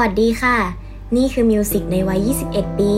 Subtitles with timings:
[0.00, 0.58] วัสดีค่ะ
[1.16, 2.94] นี่คือมิวสิกในวัย 21 ปี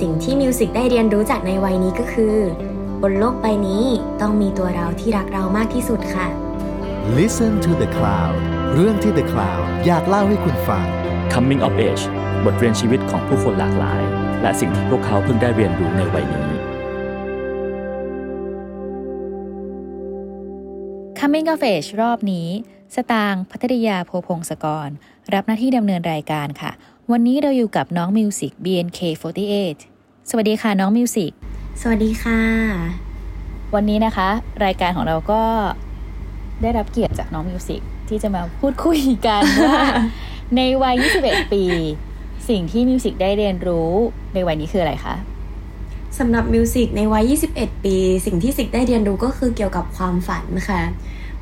[0.00, 2.36] สิ่งที่มิวสิกได้เรียนรู้จากในวัยนี้ก็คือ
[3.02, 3.84] บนโลกใบนี้
[4.20, 6.26] ต้องมีตัวเราที่รักเรามากที่สุดค่ะ
[7.18, 8.36] Listen to the Cloud
[8.74, 10.84] เรื่องที่ The Cloud อยากเล่าให้คุณฟัง
[11.32, 12.04] Coming of Age
[12.44, 14.02] บทเรียนชีวิตของผู้คนหลากหลาย
[14.42, 16.57] และสิ่งที่พวกเขาเพิ่งได้เรียนรู้ในวัยนี้
[21.22, 22.48] Coming of Age รอบนี้
[22.94, 24.88] สตางค์พัทริยาโพพงศกร
[25.34, 26.70] รับหน้าที่ดำเนินรายการค่ะ
[27.12, 29.76] วันนี้เราอยู่กับน้องมิวสิก BNK48
[30.30, 31.30] สวัสดีค่ะน้องมิวสิก
[31.80, 32.40] สวัสดีค่ะ
[33.74, 34.28] วันนี้นะคะ
[34.64, 35.42] รายการของเราก็
[36.62, 39.80] ได้รับเกียรติจากน้องมิวสิกที่จะมาพูดคุยกันว่า
[40.56, 41.64] ในวัย 21 ปี
[42.48, 43.90] สิ่งที่มิวสิกได้เรียนรู้
[44.34, 45.14] ในวัยนี้คืออะไรคะ
[46.18, 50.80] สำหรับมิวสิกในวัย 21 ปี สิ่งที่สิกได้เรียนรู้ก็คือเกี่ยวกับความฝันค่ะ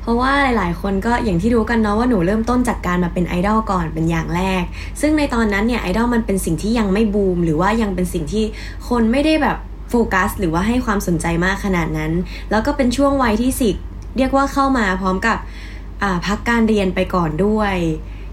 [0.01, 4.63] เพราะว่าหลาย ๆ คนก็อย่างที่รู้กันเนาะว่าหนูเริ่มต้นจากการมาเป็นไอดอลก่อนเป็นอย่างแรก
[5.01, 8.43] ซึ่งในตอนนั้นเนี่ยไอดอลมันเป็นสิ่งที่ยังไม่บูม หรือว่ายังเป็นสิ่งที่
[8.89, 9.57] คนไม่ได้แบบ
[9.89, 12.11] โฟกัส หรือว่าให้ความสนใจมากขนาดนั้น
[12.51, 13.75] แล้วก็เป็นช่วงวัยที่สิก
[14.17, 15.37] เรียกว่าเข้ามาพร้อมกับ
[16.25, 17.75] พักการเรียนไปก่อนด้วย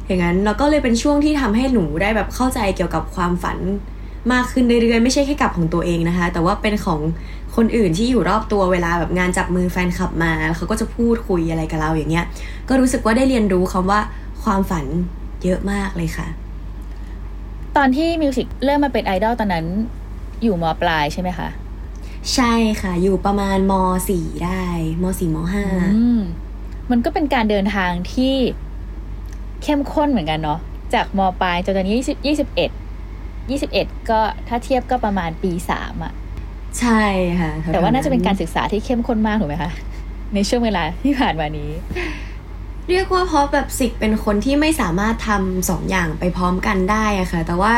[0.06, 3.58] อย่างนั้นแล้วก็เลยเป็นช่วงที่ทำให้หนูได้แบบเข้าใจเกี่ยวกับความฝัน
[4.33, 7.00] มากขึ้นเรื่อยๆไม่ใช่แค่กับของตัวเองนะคะ แต่ว่าเป็นของ
[7.56, 12.25] คนอื่นที่อยู่รอบตัวเวลาแบบงานจับมือแฟนคลับมาแล้วเขาก็จะพูดคุยอะไรกับเราอย่างเงี้ย
[12.69, 14.00] ก็รู้สึกว่าได้เรียนรู้คำว่า
[14.42, 14.84] ความฝัน
[15.44, 16.27] เยอะมากเลยค่ะ
[17.77, 19.66] ตอนที่มิวสิกเริ่มมาเป็นไอดอลตอนนั้น
[20.42, 21.48] อยู่มปลายใช่ไหมคะ
[22.34, 23.72] ใช่ค่ะ อยู่ประมาณม
[24.09, 24.64] .4 ได้
[25.03, 25.38] ม .4 ม
[25.94, 26.20] อืม
[26.91, 28.34] มันก็เป็นการเดินทางที่
[29.62, 30.61] เข้มข้นเหมือนกันเนาะ
[30.94, 32.70] จากมปลายจนตอนนี้ยี่สิบยี่สิบเอ็ด
[33.50, 37.03] ยี่สิบเอ็ดก็ถ้าเทียบก็ประมาณปีสามอะ .5 ใช่
[37.41, 39.70] ค่ะถๆแต่ว่าน่าจะเป็นการศึกษาที่เข้มข้นมากถูกไหมคะ
[40.34, 41.70] ในช่วงเวลาที่ผ่านมานี้
[42.89, 47.75] เรียกว่าเพราะแบบสิกเป็นคนที่ไม่สามารถทำสองอย่างไปพร้อมกันได้อะค่ะ แต่ว่า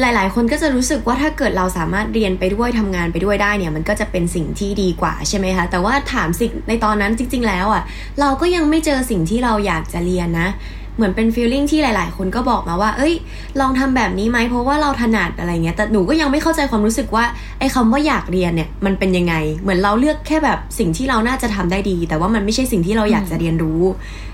[0.00, 7.82] หลาย ๆ คนก็จะรู้สึกว่าถ้าเกิดเราสามารถเรียนไปด้วยทำงานไปด้วยได้เนี่ย มันก็จะเป็นสิ่งที่ดีกว่าใช่ไหมคะ แต่ว่าถามสิกในตอนนั้นจริง ๆ แล้วอะ
[8.20, 10.48] เราก็ยังไม่เจอสิ่งที่เราอยากจะเรียนนะ
[10.98, 13.14] เหมือนเป็นฟีลลิ่งที่หลาย ๆ คนก็บอกมาว่า เอ้ย
[13.60, 17.24] ลองทำแบบนี้ไหมเพราะว่าเราถนัดอะไรเงี้ย แต่หนูก็ยังไม่เข้าใจความรู้สึกว่า
[17.58, 23.82] ไอ้คำว่าอยากเรียนเนี่ยมันเป็นยังไง เหมือนเราเลือกแค่แบบสิ่งที่เราน่าจะทำได้ดี แต่ว่ามันไม่ใช่สิ่งที่เราอยากจะเรียนรู้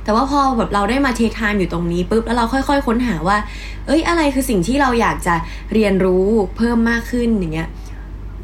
[0.05, 3.37] แต่ว่าพอแบบเราได้มาเทคไทม์อยู่ตรงนี้ปุ๊บแล้วเราค่อย ๆ ค้นหาว่า
[3.87, 5.35] เอ้ย อะไรคือสิ่งที่เราอยากจะ
[5.73, 6.27] เรียนรู้
[6.57, 7.69] เพิ่มมากขึ้นอย่างเงี้ย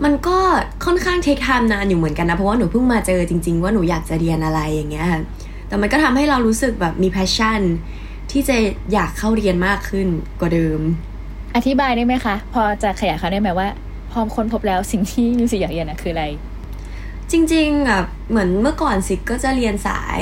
[0.05, 0.39] มันก็
[0.85, 5.07] ค่อนข้างเทคไทม์นานอยู่เหมือนกันนะ เพราะว่าหนูเพิ่งมาเจอจริง ๆ ว่าหนูอยากจะเรียนอะไรอย่างเงี้ย
[5.69, 7.63] แต่มันก็ทำให้เรารู้สึกแบบมี passion
[8.31, 8.57] ที่จะ
[8.93, 10.09] อยากเข้าเรียนมากขึ้น
[10.41, 10.81] กว่าเดิม
[11.57, 13.69] อธิบายได้ไหมคะ พอจะขยายความได้ไหมว่า
[14.11, 16.25] พอค้นพบแล้วสิ่งที่มิวสิกอยากเรียนอะคืออะไร
[17.31, 20.21] จริงๆอะเหมือนเมื่อก่อนสิก็จะเรียนสาย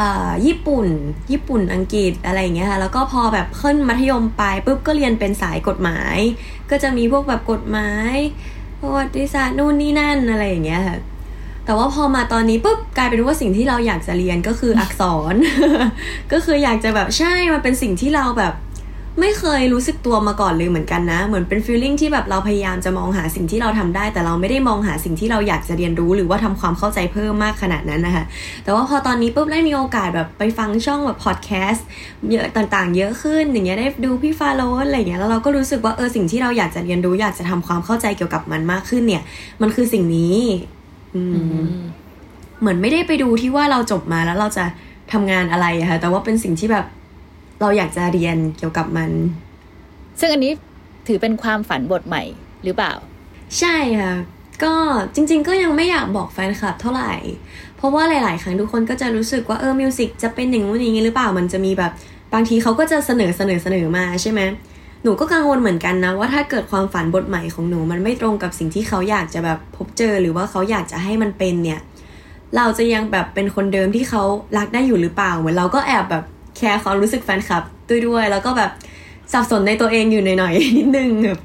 [0.00, 0.86] อ่าญี่ปุ่น
[1.32, 6.16] ญี่ปุ่น อังกฤษ อะไรอย่างเงี้ยค่ะ แล้วก็พอแบบขึ้นมัธยมปลายปุ๊บก็เรียนเป็นสายกฎหมาย
[6.70, 8.14] ก็จะมีพวกแบบกฎหมาย
[8.80, 10.96] ประวัติศาสตร์นู่นนี่นั่นอะไรอย่างเงี้ยค่ะ
[11.70, 15.34] แต่ว่าพอมาตอนนี้ปุ๊บกลายเป็นว่าสิ่งที่เราอยากจะเรียนก็คืออักษร
[16.32, 18.52] ก็คืออยากจะแบบใช่มันเป็นสิ่งที่เราแบบ
[19.20, 28.24] ไม่เคยรู้สึกตัวมาก่อนเลยเหมือนกันนะ เหมือนเป็นฟีลลิ่งที่แบบเราพยายามจะมองหาสิ่งที่เราทำได้ แต่เราไม่ได้มองหาสิ่งที่เราอยากจะเรียนรู้หรือว่าทำความเข้าใจเพิ่มมากขนาดนั้นนะคะ
[28.64, 31.86] แต่ว่าพอตอนนี้ปุ๊บได้มีโอกาสแบบไปฟังช่องแบบพอดแคสต์
[32.30, 39.22] เยอะต่างๆ เยอะขึ้นอย่างเงี้ยได้ดูพี่ฟาโรสอะไรเงี้ยแล้วเราก็รู้สึกว่าเออสิ่งที่เราอยากจะเรียนรู้อยากจะทำความเข้าใจเกี่ยวกับมันมากขึ้นเนี่ย
[39.62, 40.79] มันคือสิ่งนี้อืม
[42.60, 44.64] เหมือนไม่ได้ไปดูที่ว่าเราจบมาแล้วเราจะ
[45.12, 46.86] ทำงานอะไรอะค่ะ แต่ว่าเป็นสิ่งที่แบบ
[47.60, 49.10] เราอยากจะเรียนเกี่ยวกับมัน
[50.20, 50.52] ซึ่งอันนี้
[51.06, 52.22] ถือเป็นความฝันบทใหม่
[52.64, 52.92] หรือเปล่า
[53.58, 54.14] ใช่ค่ะ
[54.62, 54.74] ก็
[55.14, 57.12] จริง ๆ ก็ยังไม่อยากบอกแฟนคลับเท่าไหร่
[57.76, 61.92] เพราะว่าหลาย ๆ ครั้งทุกคนก็จะรู้สึกว่าเออมิวสิกจะเป็นอย่างนู้นอย่างนี้หรือเปล่ามันจะมีแบบ
[62.34, 64.40] บางทีเขาก็จะเสนอเสนอเสนอมาใช่ไหม
[65.02, 71.80] หนูก็กังวลเหมือนกันนะว่าถ้าเกิดความฝันบทใหม่ของหนูมันไม่ตรงกับสิ่งที่เขาอยากจะแบบพบเจอหรือว่าเขาอยากจะให้มันเป็นเนี่ย
[72.56, 74.22] เราจะยังแบบเป็นคนเดิมที่เขา
[74.58, 76.24] รักได้อยู่หรือเปล่าเหมือนเราก็แอบแบบ
[76.56, 78.70] แคร์ความรู้สึกแฟนคลับด้วยด้วย แล้วก็แบบ
[79.32, 81.40] สับสนในตัวเองอยู่หน่อยๆนิดนึงแบบ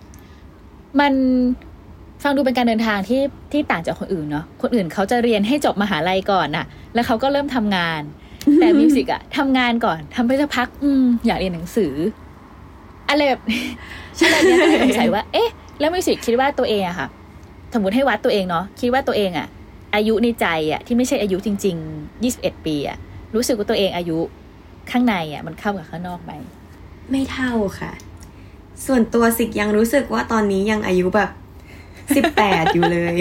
[0.99, 1.13] มัน
[2.23, 3.21] ฟังดูเป็นการเดินทางที่
[3.51, 8.01] ที่ต่างจากคนอื่นเนาะคนอื่นเขาจะเรียนให้จบมหาลัยก่อนน่ะ แล้วเขาก็เริ่มทำงาน
[8.55, 11.93] แต่มิวสิกอะทำงานก่อนทำไปสักพัก อืมอยากเรียนหนังสือ
[13.09, 13.41] อะไรแบบ
[14.23, 15.49] อะไรเนี้ยก็เลยสงสัยว่า เอ๊ะ
[15.79, 17.07] แล้วมิวสิกคิดว่าตัวเองอะค่ะ
[17.73, 19.47] สมมติให้วัดตัวเองเนาะ คิดว่าตัวเองอะ
[19.95, 22.97] อายุในใจอะที่ไม่ใช่อายุจริงๆยี่สิบเอ็ดปีอะ
[23.35, 24.17] รู้สึกว่าตัวเองอายุ
[24.91, 26.31] ข้างในอะมันเข้ากับข้างนอกไหม
[27.11, 27.91] ไม่เท่าค่ะ
[28.85, 31.29] ส่วนตัวสิกยังรู้สึกว่าตอนนี้ยังอายุแบบ
[32.15, 33.15] สิบแปดอยู่เลย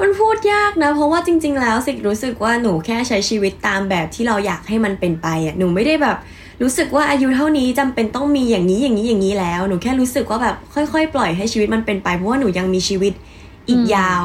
[0.00, 6.16] มันพูดยากนะ เพราะว่าจริง ๆ แล้วสิกรู้สึกว่าหนูแค่ใช้ชีวิตตามแบบที่เราอยากให้มันเป็นไปอะ หนูไม่ได้แบบ
[6.62, 13.12] รู้สึกว่าอายุเท่านี้จำเป็นต้องมีอย่างนี้อย่างนี้อย่างนี้แล้ว หนูแค่รู้สึกว่าแบบค่อยๆ ปล่อยให้ชีวิตมันเป็นไปเพราะว่าหนูยังมีชีวิต
[13.68, 14.24] อีกยาว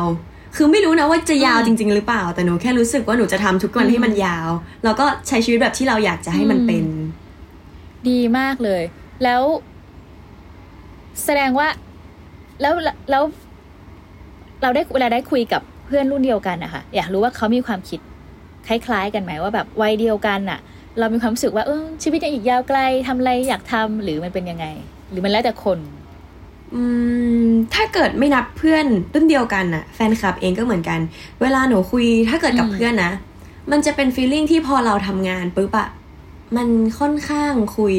[0.55, 4.49] คือไม่รู้นะว่าจะยาวจริง ๆ หรือเปล่า แต่หนูแค่รู้สึกว่าหนูจะทำทุกวันให้มันยาว
[4.83, 6.83] แล้วก็ใช้ชีวิตแบบที่เราอยากจะให้มันเป็น
[8.09, 8.83] ดีมากเลย
[9.23, 9.41] แล้ว
[11.23, 11.67] แสดงว่า
[12.61, 12.73] แล้ว
[13.11, 13.23] แล้ว
[14.61, 17.99] เราได้เวลาได้คุยกับเพื่อนรุ่นเดียวกันนะคะอยากรู้ว่าเขามีความคิด
[18.67, 20.59] คล้ายๆกันไหมว่าแบบวัยเดียวกันอะ
[20.99, 24.65] เรามีความรู้สึกว่าเออชีวิตยังอีกยาวไกลทำอะไรอยากทำหรือมันเป็นยังไง
[25.09, 25.79] หรือมันแล้วแต่คน
[26.73, 26.83] อื
[27.45, 30.99] มถ้าเกิดไม่นับเพื่อนรุ่นเดียวกันน่ะ แฟนคลับเองก็เหมือนกัน
[31.41, 33.11] เวลาหนูคุยถ้าเกิดกับเพื่อนนะ
[33.71, 35.87] มันจะเป็น feeling ที่พอเราทำงานปุ๊บอะ
[36.57, 36.67] มัน
[36.99, 37.95] ค่อนข้างคุย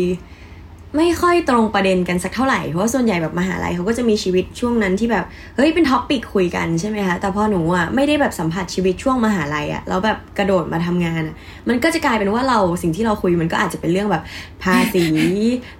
[0.96, 5.24] ไม่ค่อยตรงประเด็นกันสักเท่าไหร่ เพราะว่าส่วนใหญ่แบบมหาลัยเขาก็จะมีชีวิตช่วงนั้นที่แบบ
[5.56, 11.34] เฮ้ยเป็น topic คุยกันใช่ไหมคะ แต่พอหนูอะไม่ได้แบบสัมผัสชีวิตช่วงมหาลัยอะแล้วแบบกระโดดมาทำงานอะ
[11.68, 14.22] มันก็จะกลายเป็นว่าเราสิ่งที่เราคุยมันก็อาจจะเป็นเรื่องแบบ
[14.62, 15.04] ภาษี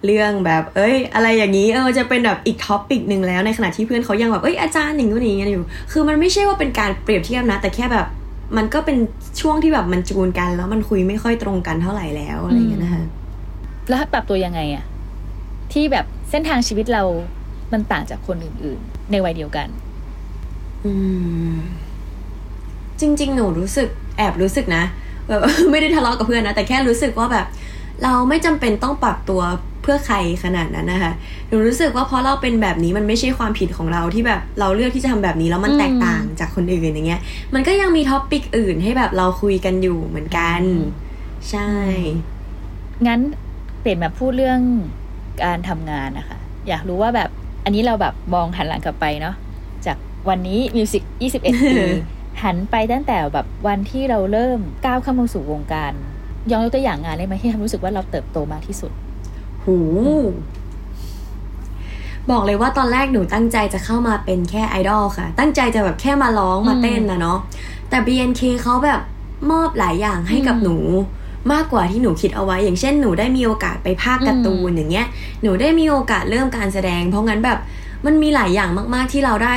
[0.05, 8.07] เรื่องแบบ เอ้ย อะไรอย่างนี้เออจะเป็นแบบอีก topic หนึ่งแล้วในขณะที่เพื่อนเขายังแบบเอ้ยอาจารย์อย่างนู้นอย่างนี้อยู่ คือมันไม่ใช่ว่าเป็นการเปรียบเทียบนะแต่แค่แบบ
[8.57, 8.97] มันก็เป็น
[9.41, 13.03] ช่วงที่แบบมันจูนกัน แล้วมันคุยไม่ค่อยตรงกันเท่าไหร่แล้วอะไรอย่างเงี้ยนะคะ
[13.89, 14.85] แล้วปรับตัวยังไงอะ
[15.73, 17.03] ที่แบบเส้นทางชีวิตเรา
[17.73, 19.69] มันต่างจากคนอื่น ๆ ในวัยเดียวกัน
[20.85, 20.93] อื
[21.53, 21.55] ม
[23.01, 23.89] จริง ๆ หนูรู้สึก
[24.19, 24.85] แอบรู้สึกนะ
[25.29, 25.41] แบบ
[25.71, 27.47] ไม่ได้ทะเลาะกับเพื่อนนะ แต่แค่รู้สึกว่าแบบ
[28.03, 29.43] เราไม่จำเป็นต้องปรับตัว
[29.83, 31.13] เพื่อใครขนาดนั้นนะคะ
[31.49, 37.21] หนูรู้สึกว่าเพราะเราเป็นแบบนี้มันไม่ใช่ความผิดของเราที่แบบเราเลือกที่จะทำแบบนี้แล้วมันอืมแตกต่างจากคนอื่นอย่างเงี้ย
[37.55, 40.63] มันก็ยังมี topic อื่นให้แบบเราคุยกันอยู่เหมือนกัน
[41.51, 41.71] ใช่
[43.07, 43.21] งั้น
[43.81, 44.61] เปลี่ยนมาพูดเรื่อง
[45.45, 47.31] การทำงานนะคะ อยากรู้ว่าแบบ
[47.65, 49.35] อันนี้เราแบบมองหันหลังกลับไปเนาะ
[49.87, 49.97] จาก
[50.29, 51.53] วันนี้มิวสิก21ปี
[52.43, 55.93] หันไปตั้งแต่แบบวันที่เราเริ่มก้าวเข้ามาสู่วงการ
[56.51, 58.93] ยองยกตัวอย่างงานได้ไหมที่ทำรู้สึกว่าเราเติบโตมากที่สุด
[59.65, 59.79] หู
[62.31, 67.39] บอกเลยว่าตอนแรกหนูตั้งใจจะเข้ามาเป็นแค่ไอดอลค่ะ ตั้งใจจะแบบแค่มาร้องมาเต้นนะเนาะ
[67.89, 69.01] แต่ BNK เขาแบบ
[69.51, 70.77] มอบหลายอย่างให้กับอืมหนู
[71.53, 75.07] มากกว่าที่หนูคิดเอาไว้ อย่างเช่นหนูได้มีโอกาสไปภาคการ์ตูนอย่างเงี้ย
[75.43, 77.59] หนูได้มีโอกาสเริ่มการแสดง เพราะงั้นแบบ
[78.07, 79.55] มันมีหลายอย่างมาก ๆ ที่เราได้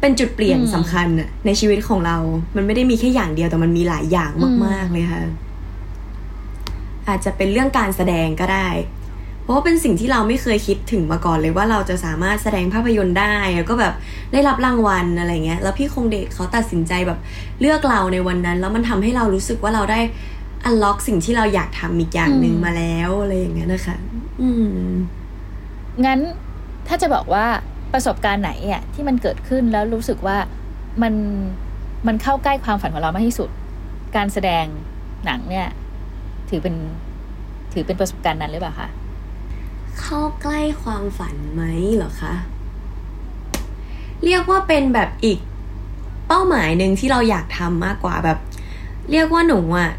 [0.00, 2.16] เป็นจุดเปลี่ยนอืมสำคัญอะในชีวิตของเรา
[2.56, 4.30] มันไม่ได้มีแค่อย่างเดียวแต่มันมีหลายอย่าง
[4.66, 5.22] มาก ๆ เลยค่ะ
[7.08, 8.68] อาจจะเป็นเรื่องการแสดงก็ได้
[9.42, 13.94] เพราะว่าเป็นสิ่งที่เราไม่เคยคิดถึงมาก่อนเลยว่าเราจะสามารถแสดงภาพยนตร์ได้แล้วก็แบบ
[14.32, 17.18] ได้รับรางวัลอะไรเงี้ย แล้วพี่คงเดชเขาตัดสินใจแบบ
[17.60, 20.00] เลือกเราในวันนั้น แล้วมันทำให้เรารู้สึกว่าเราได้
[20.64, 23.96] อันล็อกสิ่งที่เราอยากทำอีกอย่างหนึ่งอืมมาแล้วอะไรอย่างเงี้ยนะคะ
[24.42, 24.50] อื
[24.86, 24.90] ม
[26.04, 26.20] งั้น
[26.88, 27.46] ถ้าจะบอกว่า
[27.92, 30.36] ประสบการณ์ไหนอะที่มันเกิดขึ้นแล้วรู้สึกว่า
[31.02, 31.14] มัน
[32.06, 33.48] มันเข้าใกล้ความฝันของเรามากที่สุด
[34.16, 34.64] การแสดง
[35.24, 35.68] หนังเนี่ย
[36.48, 36.74] ถือเป็น
[37.72, 38.88] ถือเป็นประสบการณ์นั้นหรือเปล่าคะ
[40.00, 41.62] เข้าใกล้ความฝันไหม
[41.96, 42.34] เหรอคะ
[44.24, 45.38] เรียกว่าเป็นแบบอีก
[46.28, 48.38] เป้าหมายหนึ่งที่เราอยากทำมากกว่าแบบ
[49.10, 49.90] เรียกว่าหนูอะ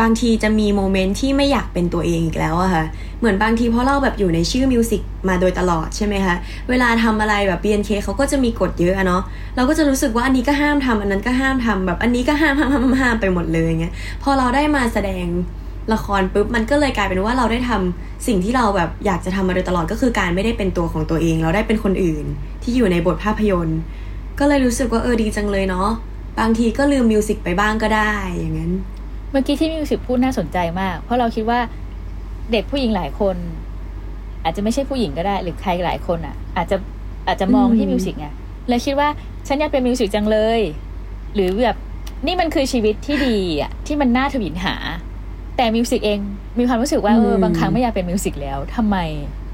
[0.00, 2.84] บางทีจะมีโมเมนต์ที่ไม่อยากเป็นตัวเองอีกแล้วอะค่ะ
[3.20, 6.34] เหมือนบางทีเพราะเราแบบอยู่ในชื่อมิวสิกมาโดยตลอดใช่ไหมคะ
[6.70, 9.22] เวลาทำอะไรแบบ BNK เขาก็จะมีกฎเยอะอะเนาะ
[9.56, 15.26] เราก็จะรู้สึกว่าอันนี้ก็ห้ามทำอันนั้นก็ห้ามทำแบบอันนี้ก็ห้ามห้ามห้ามห้ามไปหมดเลยอย่างเงี้ย พอเราได้มาแสดง
[15.92, 22.24] ละครปุ๊บมันก็เลยกลายเป็นว่าเราได้ทำสิ่งที่เราแบบอยากจะทำมาโดยตลอดก็คือการไม่ได้เป็นตัวของตัวเอง เราได้เป็นคนอื่น
[22.62, 23.80] ที่อยู่ในบทภาพยนตร์
[24.38, 25.88] ก็เลยรู้สึกว่าเออดีจังเลยเนาะ
[26.38, 28.72] บางทีก็ลืมมิวสิกไปบ้างก็ได้อย่างนั้น
[29.30, 31.60] เมื่อกี้ที่มิวสิกพูดน่าสนใจมาก เพราะเราคิดว่า
[32.52, 33.36] เด็กผู้หญิงหลายคน
[34.44, 36.76] อาจจะไม่ใช่ผู้หญิงก็ได้ หรือใครหลายคนอะ อาจจะ
[37.28, 38.26] อาจจะมองที่อืมมิวสิกไง
[38.68, 39.08] เลยคิดว่า
[39.46, 40.60] ฉันอยากเป็นมิวสิกจังเลย
[41.34, 41.76] หรือแบบ
[42.26, 44.74] นี่มันคือชีวิตที่ดีอะที่มันน่าถวิลหา
[45.56, 46.18] แต่มิวสิกเอง
[46.58, 49.45] มีความรู้สึกว่าเออบางครั้งไม่อยากเป็นมิวสิกแล้วทำไมอืม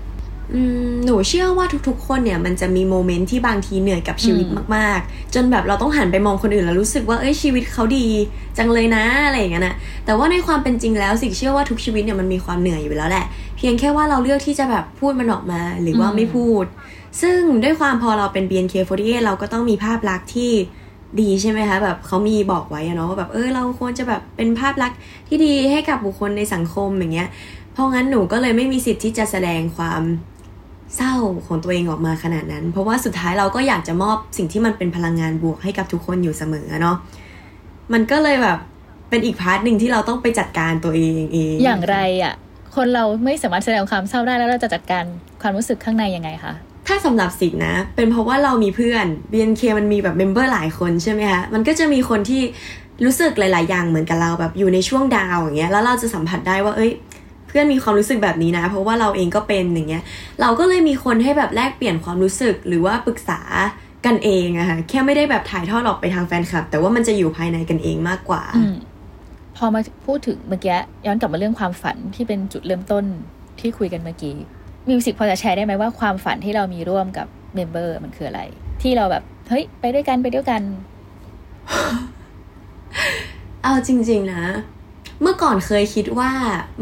[1.04, 4.46] หนูเชื่อว่าทุกๆ คนเนี่ยมันจะมี moment ที่บางทีเหนื่อยกับชีวิต
[4.76, 8.06] มากๆ จนแบบเราต้องหันไปมองคนอื่นแล้วรู้สึกว่าเอ้ยชีวิตเขาดี
[8.58, 13.24] จังเลยนะอะไรอย่างเงี้ยนะแต่ว่าในความเป็นจริงแล้วสิ่งเชื่อว่าทุกชีวิตเนี่ยมันมีความเหนื่อยอยู่แล้วแหละ
[13.56, 16.64] เพียงแค่ว่าเราเลือกที่จะแบบพูดมันออกมาหรือว่าไม่พูด
[17.20, 20.52] ซึ่งด้วยความพอเราเป็น BNK48 เราก็ต้องมีภาพลักษณ์ที่
[21.20, 27.28] ดีใช่ไหมคะแบบเขามีบอกไว้อะเนาะว่าแบบเออเราควรจะแบบเป็นภาพลักษณ์ที่ดีให้กับบุคคลในสังคมอย่างเงี้ย
[27.72, 30.02] เพราะงั้นหนูก็เลยไม่มีสิทธิ์ที่จะแสดงความ
[30.96, 31.14] เศร้า
[31.46, 36.96] ของตัวเองออกมาขนาดนั้น เพราะว่าสุดท้ายเราก็อยากจะมอบสิ่งที่มันเป็นพลังงานบวกให้กับทุกคนอยู่เสมอเนาะ
[37.92, 38.58] มันก็เลยแบบ
[39.10, 42.34] เป็นอีก part หนึ่งที่เราต้องไปจัดการตัวเองเองอย่างไรอะ
[42.76, 45.04] คนเราไม่สามารถแสดงความเศร้าได้แล้วเราจะจัดการ
[45.42, 46.54] ความรู้สึกข้างในยังไงคะ
[46.88, 52.42] ถ้าสำหรับสิทธินะ เป็นเพราะว่าเรามีเพื่อน BNK มันมีแบบ member หลายคนใช่ไหมคะมันก็จะมีคนที่
[53.04, 60.04] รู้สึกหลาย ๆ อย่างเหมือนกับเราแบบอยู่ในช่วง down อย่างเงี้ยแล้วเราจะสัมผัสได้ว่าเอ้ยเพื่อนมีความรู้สึกแบบนี้นะ เพราะว่าเราเองก็เป็นอย่างเงี้ย
[60.40, 63.40] เราก็เลยมีคนให้แบบแลกเปลี่ยนความรู้สึกหรือว่าปรึกษา
[64.06, 68.74] กันเองอะค่ะแค่ไม่ได้แบบถ่ายทอดออกไปทางแฟนคลับ แต่ว่ามันจะอยู่ภายในกันเองมากกว่าอืม
[69.56, 73.04] พอมาพูดถึงเมื่อกี้ย้อนกลับมาเรื่องความฝันที่เป็นจุดเริ่มต้น
[73.60, 74.36] ที่คุยกันเมื่อกี้
[74.88, 78.42] มิวสิกพอจะแชร์ได้ไหมว่าความฝันที่เรามีร่วมกับ member มันคืออะไร
[78.82, 80.62] ที่เราแบบเฮ้ยไปด้วยกันไปด้วยกัน
[83.62, 84.44] เอาจริง ๆ นะ
[85.22, 86.30] เมื่อก่อนเคยคิดว่า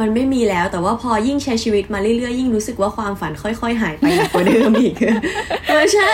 [0.00, 4.94] มันไม่มีแล้ว แต่ว่าพอยิ่งใช้ชีวิตมาเรื่อยๆ ยิ่งรู้สึกว่าความฝันค่อย ๆ หายไปหนักกว่าเดิมอีก
[5.68, 6.10] เออใช่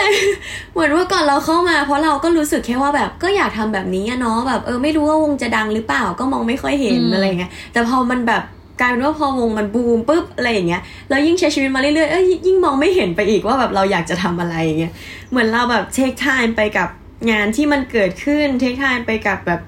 [0.73, 8.43] เหมือนว่าก่อนเราเข้ามา เพราะเราก็รู้สึกแค่ว่าแบบก็อยากทำแบบนี้อะเนาะแบบเออไม่รู้ว่าวงจะดังหรือเปล่าก็มองไม่ค่อยเห็นอืมอะไรเงี้ยแต่พอมันแบบ
[8.79, 14.93] กลายเป็นว่าพอวงมันบูมปุ๊บอะไรอย่างเงี้ยแล้วยิ่งใช้ชีวิตมาเรื่อยๆเอ้ยยิ่งมองไม่เห็นไปอีกว่าแบบเราอยากจะทำอะไรอย่างเงี้ย
[15.31, 16.89] เหมือนเราแบบเทคไทม์ไปกับ
[17.31, 19.61] งานที่มันเกิดขึ้นเทคไทม์ไปกับแบบ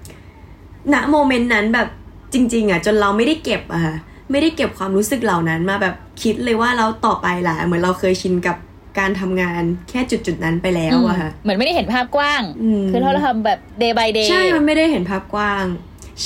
[0.94, 1.88] ณโมเมนต์นั้นแบบ
[2.34, 3.96] จริง ๆอะจนเราไม่ได้เก็บอะค่ะ
[4.32, 8.58] ไม่ได้เก็บความรู้สึกเหล่านั้นมาแบบคิดเลยว่าเราต่อไปล่ะเหมือนเราเคยชินกับ
[9.00, 15.66] การทำงานแค่จุดๆนั้นไปแล้วอะค่ะเหมือนไม่ได้เห็นภาพกว้างอืมคือเราทำแบบ day by day ใช่มันไม่ได้เห็นภาพกว้าง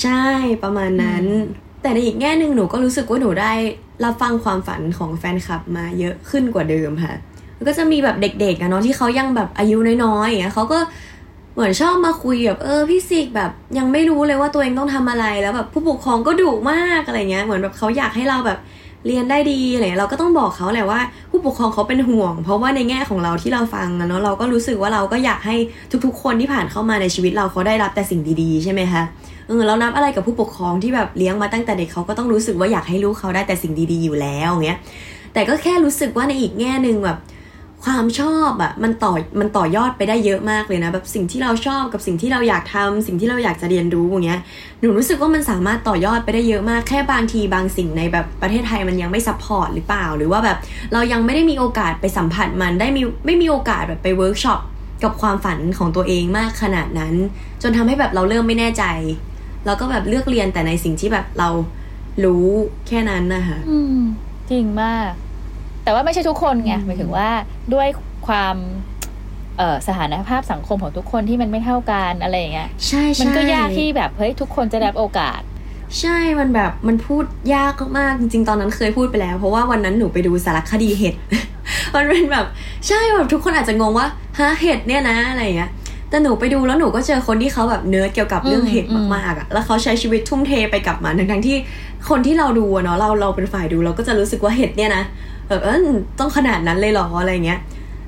[0.01, 0.23] ใช่
[0.63, 1.25] ประมาณนั้น
[1.81, 3.53] แต่ในอีกแง่หนึ่งหนูก็รู้สึกว่าหนูได้
[4.03, 7.13] รับฟังความฝันของแฟนคลับมาเยอะขึ้นกว่าเดิมค่ะ
[7.55, 10.79] แล้วก็จะมีแบบเด็กๆอะเนาะที่เขายังแบบอายุน้อยๆอย่างเงี้ยเขาก็
[11.53, 18.59] เหมือนชอบมาคุยแบบเออพี่สิกแบบยังไม่รู้เลยว่าตัวเองต้องทำอะไรแล้วแบบผู้ปกครองก็ดุมากอะไรเงี้ยเหมือนแบบเขาอยากให้เราแบบ
[19.07, 25.55] เรียนได้ดีอะไรเราก็ต้องบอกเขาแหละว่า ผู้ปกครองเขาเป็นห่วง เพราะว่าในแง่ของเราที่เราฟังเนาะเราก็รู้สึกว่าเราก็อยากให้
[26.05, 29.03] ทุกๆ คนที่ผ่านเข้ามาในชีวิตเราเขาได้รับแต่สิ่งดีๆ ใช่ไหมคะ
[29.47, 34.79] เออเรานับอะไรกับผู้ปกครองที่แบบเลี้ยงมาตั้งแต่เด็กเขาก็ต้องรู้สึกว่าอยากให้ลูกเขาได้แต่สิ่งดีๆอยู่แล้วอย่างเงี้ย
[35.33, 37.17] แต่ก็แค่รู้สึกว่าในอีกแง่หนึ่งแบบ
[37.85, 44.41] ความชอบอะมันต่อมันต่อยอดไปได้เยอะมากเลยนะแบบสิ่งที่เราชอบกับสิ่งที่เราอยากทำสิ่งที่เราอยากจะเรียนรู้อย่างเงี้ย
[44.79, 50.57] หนูรู้สึกว่ามันสามารถต่อยอดไปได้เยอะมากแค่บางทีบางสิ่งในแบบประเทศไทยมันยังไม่ support หรือเปล่า หรือว่าแบบ
[50.93, 54.59] เรายังไม่ได้มีโอกาสไปสัมผัสมันได้มีไม่มีโอกาสแบบไปเวิร์กช็อป
[55.03, 57.15] กับความฝันของตัวเองมากขนาดนั้น
[57.61, 58.83] จนทำให้แบบเราเริ่มไม่แน่ใจ
[59.65, 61.49] แล้วก็แบบเลือกเรียนแต่ในสิ่งที่แบบเรา
[62.23, 62.47] รู้
[62.87, 63.99] แค่นั้นนะคะอืม
[64.49, 65.11] จริงมาก
[65.83, 67.29] แต่ว่าไม่ใช่ทุกคนไงอืมหมายถึงว่า
[67.73, 67.87] ด้วย
[68.27, 68.55] ความ
[69.57, 75.41] เอ่อสถานภาพสังคมของทุกคนที่มันไม่เท่ากันอะไรอย่างเงี้ยใช่ใช่มันก็ยากที่แบบเฮ้ยทุกคนจะได้รับโอกาส
[75.99, 77.23] ใช่มันแบบมันพูด
[77.55, 81.15] ยากมากจริงๆ ตอนนั้นเคยพูดไปแล้ว เพราะว่าวันนั้นหนูไปดูสารคดีเห็ด
[81.95, 82.45] มันเป็นแบบ
[82.87, 84.07] ใช่แบบทุกคนอาจจะงงว่า
[84.39, 85.71] ฮะเห็ดเนี่ยนะอะไรอย่างเงี้ย
[86.09, 91.57] แต่หนูไปดูแล้วหนูก็เจอคนที่เขาแบบเนิร์ดเกี่ยวกับเรื่องอืมเห็ดอืมมากๆอะแล้วเขาใช้ชีวิตทุ่มเทไปกับมันทั้งๆที่
[92.09, 95.03] คนที่เราดูอะเนาะเราเราเป็นฝ่ายดูเราก็จะรู้สึกว่าเห็ดเนี่ยนะ
[95.53, 95.79] เออเออ
[96.19, 97.59] ต้องขนาดนั้นเลยเหรออะไรเงี้ย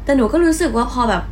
[0.03, 1.23] แต่หนูก็รู้สึกว่าพอแบบ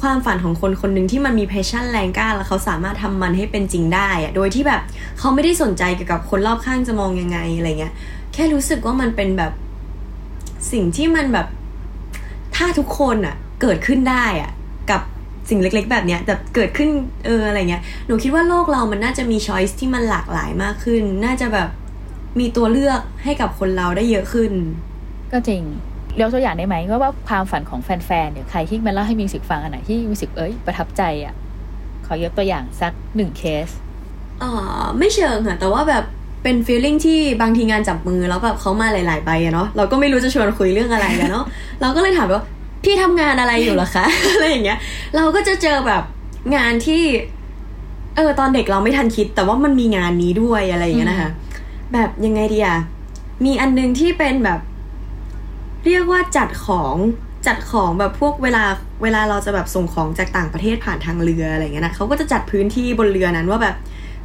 [0.00, 4.80] ความฝันของคนคนหนึ่งที่มันมี passion แรงกล้าแล้วเขาสามารถทำมันให้เป็นจริงได้อะโดยที่แบบ
[5.18, 7.94] เขาไม่ได้สนใจเกี่ยวกับคนรอบข้างจะมองยังไงอะไรเงี้ย
[8.32, 9.52] แค่รู้สึกว่ามันเป็นแบบ
[10.72, 11.46] สิ่งที่มันแบบ
[12.56, 14.50] ถ้าทุกคนอะเกิดขึ้นได้อะ
[14.90, 15.00] กับ
[15.48, 16.88] สิ่งเล็ก ๆ แบบเนี้ยแต่เกิดขึ้น
[17.26, 21.68] เอออะไรเงี้ยหนูคิดว่าโลกเรามันน่าจะมี choice ที่มันหลากหลายมากขึ้น น่าจะแบบ
[22.38, 24.52] มีตัวเลือกให้กับคนเราได้เยอะขึ้น
[25.32, 25.62] ก็จริง
[26.20, 31.34] ยกตัวอย่างได้ไหมว่าว่าความฝันของแฟนๆหรือใครที่มาเล่าให้มิวสิกฟังอันไหนที่มิวสิกเอ้ยประทับใจอะ
[32.06, 33.68] ขอยกตัวอย่างสักหนึ่งเคส
[34.42, 36.04] อ่าไม่เชิงค่ะแต่ว่าแบบ
[36.42, 41.44] เป็น feeling ที่บางทีงานจับมือแล้วแบบเขามาหลาย ๆ ใบอะเนาะเราก็ไม่รู้จะชวนคุยเรื่องอะไรอะเนาะ
[41.80, 42.42] เราก็เลยถามว่า
[42.84, 44.78] พี่ทำงานอะไรอยู่เหรอคะอะไรอย่างเงี้ย
[45.16, 46.02] เราก็จะเจอแบบ
[46.56, 47.02] งานที่
[48.16, 51.30] เออตอนเด็กเราไม่ทันคิด แต่ว่ามันมีงานนี้ด้วยอะไรอย่างเงี้ยนะคะ
[51.92, 52.78] แบบยังไงดีอะ
[53.44, 54.60] มีอันนึงที่เป็นแบบ
[55.86, 56.96] เรียกว่าจัดของ
[57.46, 58.64] จัดของแบบพวกเวลา
[59.02, 63.74] เวลาเราจะแบบส่งของจากต่างประเทศผ่านทางเรืออะไรเงี้ยนะเขาก็จะจัดพื้นที่บนเรือนั้นว่าแบบ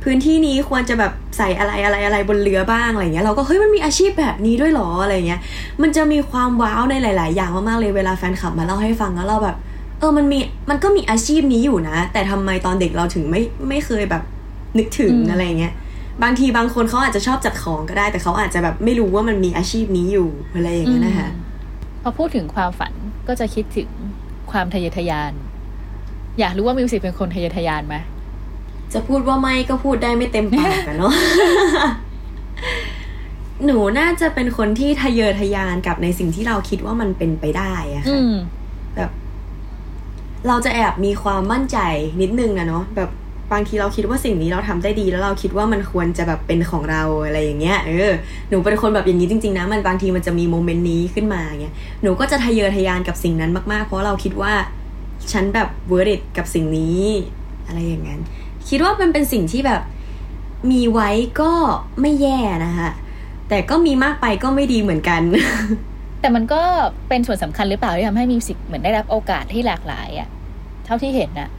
[0.04, 5.42] พื้นที่นี้ควรจะแบบใส่อะไรอะไรอะไรบนเรือบ้างอะไรเงี้ยเราก็เฮ้ยมันมีอาชีพแบบนี้ด้วยหรออะไรเงี้ย
[5.82, 9.56] มันจะมีความว้าวในหลาย ๆ อย่างมากๆเลยเวลาแฟนคลับมาเล่าให้ฟังแล้วเราแบบ
[10.00, 14.24] เออมันมีมันก็มีอาชีพนี้อยู่นะ แต่ทำไมตอนเด็กเราถึงไม่ไม่เคยแบบ
[14.78, 15.74] นึกถึงออะไรเงี้ย
[16.24, 21.44] บางทีบางคนเขาอาจจะชอบจัดของก็ได้ แต่เขาอาจจะแบบไม่รู้ว่ามันมีอาชีพนี้อยู่อะไรอย่างเงี้ยนะคะอืม
[22.02, 22.94] พอพูดถึงความฝัน
[23.28, 23.90] ก็จะคิดถึง
[24.52, 25.34] ความทะเยอทะยาน
[26.40, 27.96] อยากรู้ว่ามิวสิกเป็นคนทะเยอทะยานไหม
[28.94, 31.14] จะพูดว่าไม่ก็พูดได้ไม่เต็มปากอะเนาะ
[33.66, 38.34] หนูน่าจะเป็นคนที่ทะเยอทะยานกับในสิ่งที่เราคิดว่ามันเป็นไปได้อะอืค่ะม
[38.96, 39.12] แบบ
[40.48, 41.78] เราจะแอบมีความมั่นใจ
[42.22, 43.10] นิดนึงอะเนาะแบบ
[43.52, 48.12] บางทีเราคิดว่าสิ่งนี้เราทำได้ดีแล้วเราคิดว่ามันควรจะแบบเป็นของเราอะไรอย่างเงี้ยเออ
[48.50, 54.54] หนูเป็นคนแบบอย่างนี้จริงๆนะมันบางทีมันจะมีโมเมนต์นี้ขึ้นมาเงี้ยหนูก็จะทะเยอทะยานกับสิ่งนั้นมากๆ เพราะเราคิดว่า
[55.32, 57.04] ฉันแบบเวอร์ดกับสิ่งนี้
[57.68, 58.20] อะไรอย่างนั้น
[58.70, 59.82] คิดว่ามันเป็นสิ่งที่แบบ
[60.72, 61.10] มีไว้
[61.42, 61.52] ก็
[62.02, 62.92] ไม่แย่นะคะ
[63.50, 65.22] แต่ก็มีมากไปก็ไม่ดีเหมือนกัน
[66.22, 66.62] แต่มันก็
[67.10, 70.28] เป็นส่วนสำคัญหรือเปล่าที่ทำให้มิวสิกเหมือนได้รับโอกาสที่หลากหลายอะ
[70.86, 71.50] เท่าที่เห็นน่ะ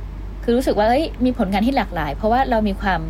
[0.49, 3.01] คือรู้สึกว่าเอ้ยมีผลงานที่หลากหลาย เพราะว่าเรามีความ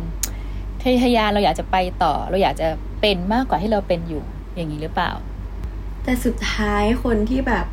[0.81, 2.67] ทะเยอทะยานเราอยากจะไปต่อ เราอยากจะ
[3.01, 4.23] เป็นมากกว่าที่เราเป็นอยู่
[4.55, 5.11] อย่างนี้หรือเปล่า
[6.03, 7.65] แต่สุดท้ายคนที่แบบ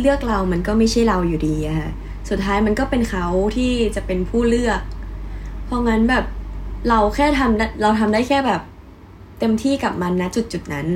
[0.00, 1.90] เลือกเรามันก็ไม่ใช่เราอยู่ดีอะค่ะ
[2.30, 4.80] สุดท้ายมันก็เป็นเขาที่จะเป็นผู้เลือก
[5.64, 6.24] เพราะงั้นแบบ
[6.88, 8.60] เราแค่ทำได้เราทำได้แค่แบบ
[9.38, 10.86] เต็มที่กับมันนะจุดจุดๆนั้น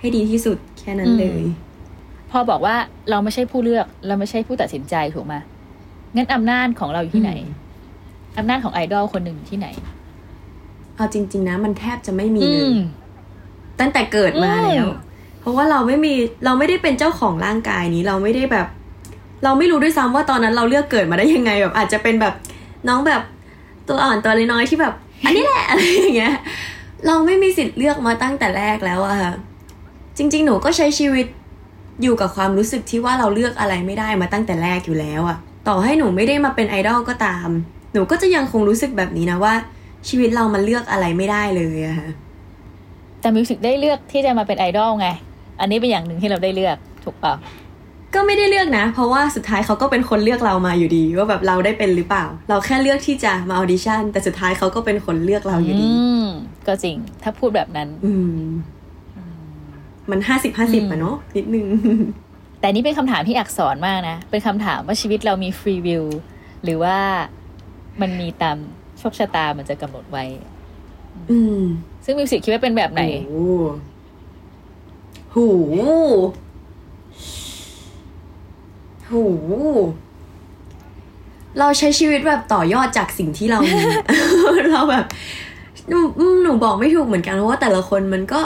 [0.00, 1.42] ให้ดีที่สุดแค่นั้นเลย
[2.30, 2.76] พอบอกว่า
[3.10, 5.34] เราไม่ใช่ผู้เลือก เราไม่ใช่ผู้ตัดสินใจถูกไหม
[6.16, 7.54] งั้นอำนาจของเราอยู่ที่ไหนอืม
[8.38, 9.68] อำนาจของไอดอลคนหนึ่งอยู่ที่ไหน
[10.96, 12.78] เอาจริง ๆ นะ มันแทบจะไม่มีอืเลยม
[13.80, 14.86] ตั้งแต่เกิดมาอืมแล้ว
[15.40, 18.66] เพราะว่าเราไม่มีเราไม่ได้เป็นเจ้าของร่างกายนี้ เราไม่ได้แบบ
[19.44, 22.34] เราไม่รู้ด้วยซ้ำว่าตอนนั้นเราเลือกเกิดมาได้ยังไงแบบ อาจจะเป็นแบบ
[22.88, 23.22] น้องแบบ
[23.88, 24.94] ตัวอ่อนตัวน้อยๆที่แบบ
[25.24, 26.34] อันนี้แหละอะไรอย่างเงี้ย
[27.06, 29.32] เราไม่มีสิทธิ์เลือกมาตั้งแต่แรกแล้วอะค่ะ
[30.16, 31.26] จริง ๆ หนูก็ใช้ชีวิต
[32.02, 37.48] อยู่กับความรู้สึกที่ว่าเราเลือกอะไรไม่ได้มาตั้งแต่แรกอยู่แล้วอะ ต่อให้หนูไม่ได้มาเป็นไอดอลก็ตาม
[37.92, 39.54] หนูก็จะยังคงรู้สึกแบบนี้นะว่า
[40.08, 42.08] ชีวิตเรามันเลือกอะไรไม่ได้เลยอะค่ะ
[43.20, 45.08] แต่มิวสิกได้เลือกที่จะมาเป็นไอดอลไง
[45.60, 47.34] อันนี้เป็นอย่างหนึ่งที่เราได้เลือกถูกเปล่า
[48.14, 56.24] ก็ไม่ได้เลือกนะ เพราะว่าสุดท้ายเขาก็เป็นคนเลือกเรามาอยู่ดี ว่าแบบเราได้เป็นหรือเปล่า เราแค่เลือกที่จะมา audition แต่สุดท้ายเขาก็เป็นคนเลือกเราอยู่ดีอืม
[56.66, 58.44] ก็จริง ถ้าพูดแบบนั้น อืม
[60.10, 61.66] มันห้าสิบห้าสิบอืมอะเนาะนิดนึง
[62.64, 66.04] แต่นี่เป็นคำถามที่อักษรมากนะ เป็นคำถามว่าชีวิตเรามี free will
[66.64, 66.96] หรือว่า
[68.00, 68.56] มันมีตาม
[68.98, 70.24] โชคชะตามันจะกำหนดไว้
[71.30, 71.60] อืม
[72.04, 73.46] ซึ่งมิวสิกคิดว่าเป็นแบบไหนโอ้
[75.32, 75.38] โห
[79.06, 79.12] โห
[81.58, 83.80] เราใช้ชีวิตแบบต่อยอดจากสิ่งที่เรามี
[84.70, 85.04] เราแบบ
[85.88, 88.40] หนูอืมหนูบอกไม่ถูกเหมือนกันเพราะว่าแต่ละคนมันก็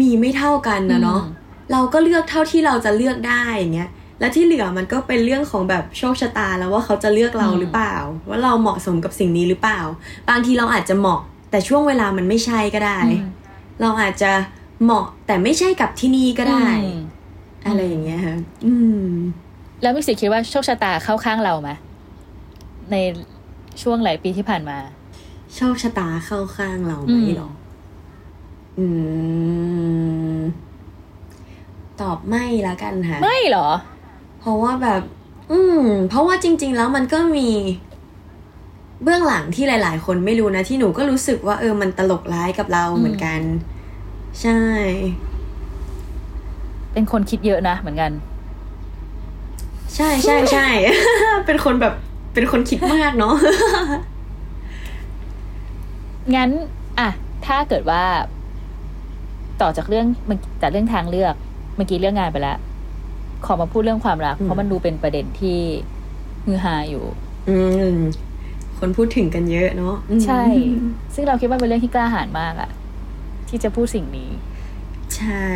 [0.00, 3.90] มีไม่เท่ากันนะเนาะอืม เราก็เลือกเท่าที่เราจะเลือกได้อย่างเงี้ย
[4.20, 7.94] แล้วที่เหลือมันก็เป็นเรื่องของแบบโชคชะตาแล้วว่าเขาจะเลือกเราหรือเปล่า
[8.28, 9.80] ว่าเราเหมาะสมกับสิ่งนี้หรือเปล่า
[10.28, 13.26] บางทีเราอาจจะเหมาะ แต่ช่วงเวลามันไม่ใช่ก็ได้อืม
[13.80, 14.32] เราอาจจะ
[14.82, 16.98] เหมาะแต่ไม่ใช่กับที่นี่ก็ได้อืม
[17.66, 18.74] อะไรอย่างเงี้ยค่ะอื
[19.08, 19.12] ม
[19.82, 21.70] แล้วมิวสิกคิดว่าโชคชะตาเข้าข้างเราไหม
[22.90, 22.96] ใน
[23.82, 24.78] ช่วงหลายปีที่ผ่านมา
[25.56, 27.50] โชคชะตาเข้าข้างเราไหมอืมหรอ
[28.78, 28.86] อื
[29.73, 29.73] ม
[32.00, 33.68] ตอบไม่ละกันค่ะ ไม่เหรอ
[34.40, 35.02] เพราะว่าแบบ
[35.50, 37.48] อืม เพราะว่าจริง ๆ แล้วมันก็มี
[39.02, 43.40] เบื้องหลังที่หลาย ๆ คนไม่รู้นะที่หนูก็รู้สึกว่าเออมันตลกร้ายกับเราเหมือนกัน
[44.42, 44.58] ใช่
[46.92, 48.12] เป็นคนคิดเยอะนะเหมือนกัน
[49.94, 50.68] ใช่ใช่ใช่
[51.46, 51.94] เป็นคนแบบ
[52.34, 53.34] เป็นคนคิดมากเนาะ
[56.34, 56.50] งั้น
[56.98, 57.08] อะ
[57.46, 58.02] ถ้าเกิดว่า
[59.60, 61.34] ต่อจากเรื่องมันจากเรื่องทางเลือก
[61.74, 62.58] เมื่อกี้เรื่องงานไปแล้ว
[63.46, 65.58] ขอมาพูดเรื่องความรักอืมเพราะมันดูเป็นประเด็นที่
[66.46, 67.04] ฮือฮาอยู่
[67.48, 67.56] อื
[67.94, 67.96] ม
[68.78, 70.42] คนพูดถึงกันเยอะเนาะอืมใช่
[71.14, 72.70] ซึ่งเราคิดว่าเป็นเรื่องที่กล้าหาญมากอะ
[73.48, 74.30] ที่จะพูดสิ่งนี้
[75.16, 75.46] ใช่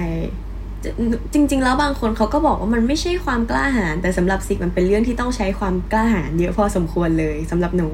[0.85, 0.91] จะ
[1.33, 7.89] จริง ๆ แล้วบางคนเขาก็บอกว่ามันไม่ใช่ความกล้าหาญแต่สำหรับสิกมันเป็นเรื่องที่ต้องใช้ความกล้าหาญเยอะพอสมควรเลยสำหรับหนู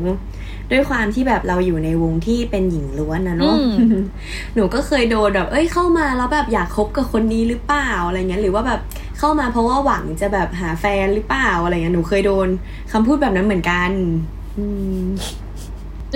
[0.71, 3.97] ด้วยความที่แบบเราอยู่ในวงที่เป็นหญิงล้วนนะเนาะอืม
[4.55, 8.81] หนูก็เคยโดนแบบเอ้ยเข้ามาแล้วแบบอยากคบกับคนนี้หรือเปล่าอะไรเงี้ยหรือว่าแบบ
[9.19, 12.49] เข้ามาเพราะว่าหวังจะแบบหาแฟนหรือเปล่าอะไรเงี้ยหนูเคยโดน
[12.93, 13.91] คำพูดแบบนั้นเหมือนกัน
[14.59, 14.65] อื
[15.01, 15.05] ม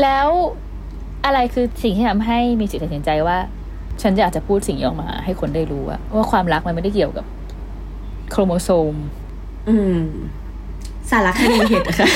[0.02, 0.28] แล้ว
[1.24, 3.38] อะไรคือสิ่งที่ทำให้มีสิทธิ์ตัดสินใจว่า
[4.02, 7.24] ฉันอยากจะพูดสิ่งนี้ออกมา ให้คนได้รู้อะว่าความรักมันไม่ได้เกี่ยวกับ
[8.30, 8.94] โครโมโซม
[9.68, 10.02] อืม
[11.10, 12.08] สารคดีเหตุค่ะ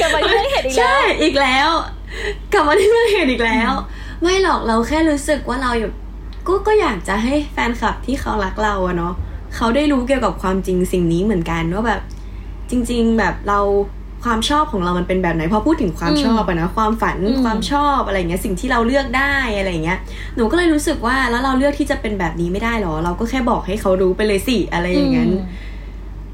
[0.00, 1.68] กลับมาที่เรื่องเหตุอีกแล้ใช่วอีกแล้ว
[2.52, 3.72] กลับมาที่เรื่องเหตุอีกแล้ว
[4.22, 5.90] ไม่หรอกเราแค่รู้สึกว่าเราอยู่
[6.46, 9.14] ก็ก็อยากจะให้แฟนคลับที่เขารักเราอะเนาะ
[9.56, 12.00] เขาได้รู้เกี่ยวกับความจริงสิ่งนี้เหมือนกันว่าแบบ
[12.70, 13.60] จริง ๆ แบบเรา
[14.24, 19.98] ความชอบของเรามันเป็นแบบไหนพอพูดถึงความอืมชอบอะนะความฝันอืมความชอบอะไรเงี้ยสิ่งที่เราเลือกได้อะไรเงี้ย
[20.36, 25.44] หนูก็เลยรู้สึกว่าแล้วเราเลือกที่จะเป็นแบบนี้ไม่ได้หรอ เราก็แค่บอกให้เขารู้ไปเลยสิอะไรอย่างนั้นอืม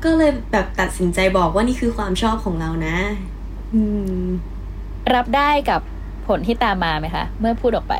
[0.04, 3.31] ก็เลยแบบตัดสินใจบอกว่านี่คือความชอบของเรานะอืม
[5.14, 5.80] รับได้กับ
[6.26, 7.94] ผลที่ตามมาไหมคะ เมื่อพูดออกไป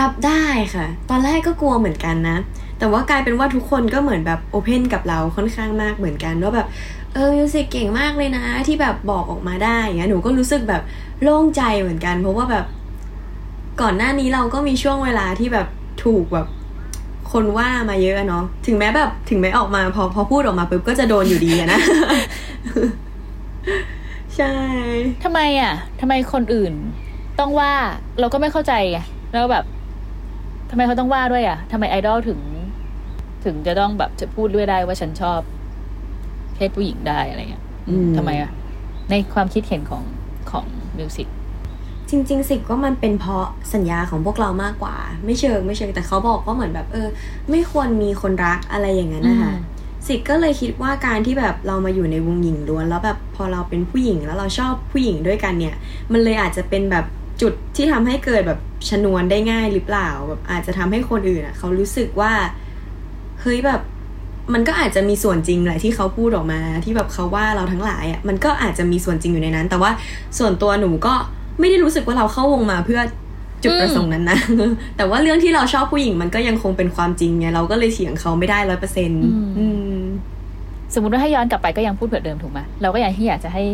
[0.00, 0.44] รับได้
[0.74, 2.36] ค่ะ ตอนแรกก็กลัวเหมือนกันนะ
[2.78, 6.66] แต่ว่ากลายเป็นว่าทุกคนก็เหมือนแบบโอเพนกับเราค่อนข้างมากเหมือนกันว่าแบบ
[7.14, 10.82] เออมิวสิกเก่งมากเลยนะ ที่แบบบอกออกมาได้อย่างเงี้ยหนูก็รู้สึกแบบ
[11.22, 12.64] โล่งใจเหมือนกัน เพราะว่าแบบ
[13.80, 15.66] ก่อนหน้านี้เราก็มีช่วงเวลาที่แบบ
[16.04, 16.46] ถูกแบบ
[17.32, 21.80] คนว่ามาเยอะเนาะถึงแม้แบบถึงแม้ออกมาพอพอพูดออกมาปุ๊บก็จะโดนอยู่ดีนะ
[24.38, 24.54] ใช่
[25.24, 26.72] ทำไมอะทำไมคนอื่น
[27.38, 27.72] ต้องว่า
[28.20, 28.98] เราก็ไม่เข้าใจไง
[29.32, 29.64] แล้วแบบ
[30.70, 32.40] ทำไมเขาต้องว่าด้วยอะทำไมไอดอลถึง
[33.44, 35.40] ถึงจะต้องแบบจะพูดด้วยได้ว่าฉันชอบ
[36.54, 38.50] เพศผู้หญิงได้อะไรเงี้ยอืมทำไมอะ
[39.10, 40.04] ในความคิดเห็นของ
[40.50, 40.66] ของ
[40.98, 41.28] มิวสิก
[42.10, 47.08] จริง ๆ สิกว่ามันเป็นเพราะสัญญาของพวกเรามากกว่า ไม่เชิงไม่เชิงแต่เขาบอกว่าเหมือนแบบ เออ
[47.50, 49.77] ไม่ควรมีคนรักอะไรอย่างนั้นนะคะอืม
[50.08, 55.74] สิกก็เลยคิดว่าการที่แบบเรามาอยู่ในวงหญิงล้วน แล้วแบบพอเราเป็นผู้หญิงแล้วเราชอบผู้หญิงด้วยกันเนี่ย
[56.12, 57.04] มันเลยอาจจะเป็นแบบ
[57.42, 62.32] จุดที่ทำให้เกิดแบบชนวนได้ง่ายหรือเปล่าแบบอาจจะทำให้คนอื่นอะเขารู้สึกว่า
[63.40, 63.80] เฮ้ยแบบ
[64.54, 69.90] มันก็อาจจะมีส่วนจริงแหละที่เขาพูดออกมาที่แบบเขาว่าเราทั้งหลายอะมันก็อาจจะมีส่วนจริงอยู่ในนั้น แต่ว่า
[70.38, 71.14] ส่วนตัวหนูก็
[71.58, 73.00] ไม่ได้รู้สึกว่าเราเข้าวงมาเพื่อ
[73.62, 74.38] จุดประสงค์นั้นนะ
[74.96, 79.22] แต่ว่าเรื่องที่เราชอบผู้หญิงมันก็ยังคงเป็นความจริงไงเราก็เลยเถียงเขาไม่ได้ร้อยเปอร์เซ็นต์
[80.94, 83.64] สมมติว่าให้ย้อนกลับไปก็ยังพูดเผื่อเดิมถูกไหมเราก็ยังที่อยากจะให้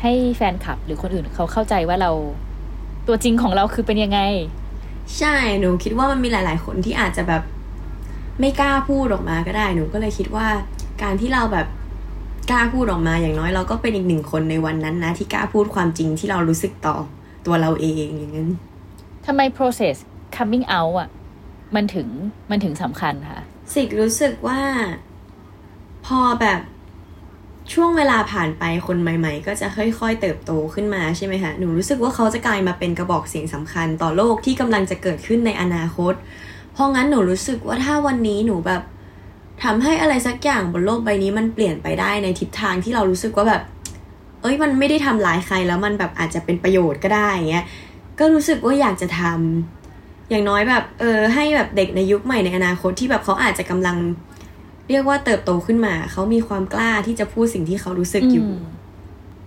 [0.00, 2.10] ให้แฟนคลับหรือคนอื่นเขาเข้าใจว่าเรา
[3.06, 4.20] ตัวจริงของเราคือเป็นยังไง
[5.18, 7.42] ใช่หนูคิดว่ามันมีหลาย ๆ คนที่อาจจะแบบ
[8.40, 10.46] ไม่กล้าพูดออกมาก็ได้หนูก็เลยคิดว่า
[11.02, 11.66] การที่เราแบบ
[12.50, 16.96] กล้าพูดออกมาอย่างน้อยเราก็เป็นอีกหนึ่งคนในวันนั้นนะ ที่กล้าพูดความจริงที่เรารู้สึกต่อ
[17.46, 18.50] ตัวเราเองอย่างนั้น
[19.26, 19.96] ทำไม process
[20.36, 21.08] coming out อะ
[21.74, 22.08] มันถึง
[22.50, 23.40] มันถึงสำคัญค่ะ
[23.72, 24.60] สิกรู้สึกว่า
[26.06, 26.60] พอแบบ
[27.72, 36.14] ช่วงเวลาผ่านไปคนใหม่ ๆ ก็จะค่อยๆเติบโตขึ้นมาใช่ไหมคะหนูรู้สึกว่าเขาจะกลายมาเป็นกระบอกเสียงสำคัญต่อโลกที่กำลังจะเกิดขึ้นในอนาคต
[36.72, 38.82] เพราะงั้นหนูรู้สึกว่าถ้าวันนี้หนูแบบ
[39.64, 43.62] ทำให้อะไรสักอย่างบนโลกใบนี้มันเปลี่ยนไปได้ในทิศทางที่เรารู้สึกว่าแบบ
[44.42, 47.64] เอ้ยมันไม่ได้ทำร้ายใครแล้วมันแบบอาจจะเป็นประโยชน์ก็ได้เงี้ย
[48.18, 53.96] ก็รู้สึกว่าอยากจะทำอย่างน้อยแบบเออให้แบบเด็กในยุคใหม่ในอนาคตที่แบบเขาอาจจะกำลัง
[54.90, 58.54] เรียกว่าเติบโตขึ้นมา เขามีความกล้าที่จะพูดสิ่งที่เขารู้สึกอยู่ม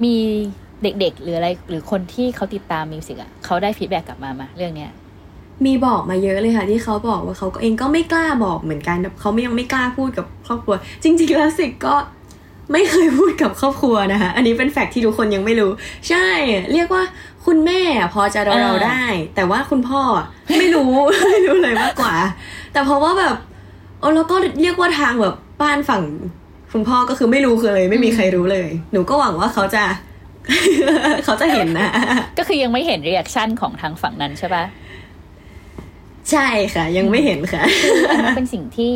[0.03, 0.15] มี
[0.83, 4.91] เด็กๆ หรืออะไร หรือคนที่เขาติดตามมิวสิกอะเขาได้ feedback กลับมามาเรื่องเนี้ย
[5.65, 11.95] มีบอกมาเยอะเลยค่ะ ที่เขาบอกว่าเขาก็เองก็ไม่กล้าบอกเหมือนกันแบบเขาไม่ยังไม่กล้าพูดกับครอบครัว จริง ๆ แล้วสิกก็
[12.71, 15.71] ไม่เคยพูดกับครอบครัวนะคะ อันนี้เป็น fact ที่ทุกคนยังไม่รู้
[16.09, 16.27] ใช่
[16.73, 17.03] เรียกว่า
[17.45, 17.81] คุณแม่
[18.13, 20.01] พอจะเดาอ่าๆได้ แต่ว่าคุณพ่อ
[20.57, 20.91] ไม่รู้
[21.29, 22.13] ไม่รู้เลยมากกว่า
[22.73, 26.03] แต่เพราะว่าแบบเออแล้วก็เรียกว่าทางแบบบ้านฝั่ง
[26.71, 29.83] คุณพ่อก็คือไม่รู้คือเลย ไม่มีใครรู้เลย หนูก็หวังว่าเขาจะ
[31.25, 31.89] เขาจะเห็นนะ
[32.37, 34.63] ก็คือยังไม่เห็น reaction ของทางฝั่งนั้นใช่ปะ
[36.31, 37.63] ใช่ค่ะ ยังไม่เห็นค่ะ
[38.09, 38.89] อันนั้นเป็นสิ่งที่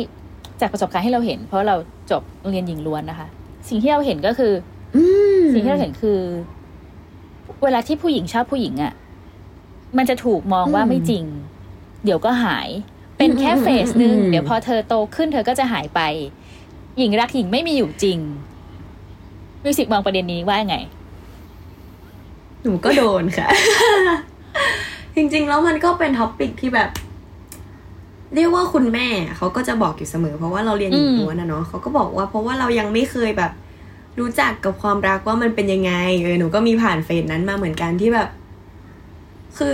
[0.60, 1.76] จากประสบการณ์ที่เราเห็น เพราะเรา
[2.10, 3.28] จบโรงเรียนหญิงล้วนนะคะ
[3.68, 4.52] สิ่งที่เราเห็นก็คือ
[4.96, 5.02] อื
[5.40, 6.18] มสิ่งที่เราเห็นคือ
[7.64, 8.92] เวลาที่ผู้หญิงชอบผู้หญิงอะ่ะ
[9.96, 11.24] มันจะถูกมองว่าอืมไม่จริง
[12.04, 12.68] เดี๋ยวก็หาย
[13.18, 16.00] เป็นแค่อืมเฟสหนึ่งอืมเดี๋ยวพอเธอโตขึ้นเธอก็จะหายไป
[16.98, 18.18] หญิงรักหญิงไม่มีอยู่จริง
[19.64, 20.76] มิวสิกมองประเด็นนี้ว่าไง
[22.62, 23.48] หนูก็โดนค่ะ
[25.16, 26.90] จริงๆ แล้วมันก็เป็นท็อปปิกที่แบบ
[28.34, 33.52] เรียกว่าคุณแม่เขาก็จะบอกอยู่เสมอ เพราะว่าเราเรียนหญิงอืมล้วนนะเนาะเขาก็บอกว่า เพราะว่าเรายังไม่เคยแบบ
[34.20, 38.28] รู้จักกับความรักว่ามันเป็นยังไงเออหนูก็มีผ่านเฟสนั้นมาเหมือนกันที่แบบ
[39.56, 39.72] คือ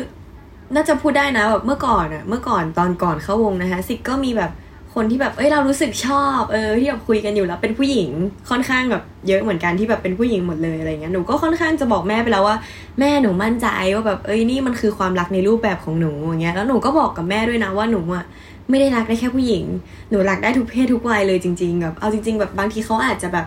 [0.75, 4.51] น่าจะพูดได้นะแบบเมื่อก่อนอะเมื่อก่อนตอนก่อนเข้าวงนะคะซิกก็มีแบบ
[4.95, 8.11] คนที่แบบเอ้ยเรารู้สึกชอบเออที่แบบคุยกันอยู่แล้วเป็นผู้หญิง
[8.51, 12.57] ค่อนข้างแบบเยอะเหมือนกันที่แบบเป็นผู้หญิงหมดเลยอะไรเงี้ยหนูก็ค่อนข้างจะบอกแม่ไปแล้วว่า
[13.01, 18.25] แม่หนูมั่นใจว่าแบบเอ้ยนี่มันคือความรักในรูปแบบของหนูอย่างเงี้ยแล้วหนูก็บอกกับแม่ด้วยนะว่าหนูอะ
[18.69, 19.65] ไม่ได้รักได้แค่ผู้หญิง
[20.11, 23.47] หนูรักได้ทุกเพศทุกวัยเลยจริงๆแบบเอาจริง ๆ แบบบางทีเขาอาจจะแบบ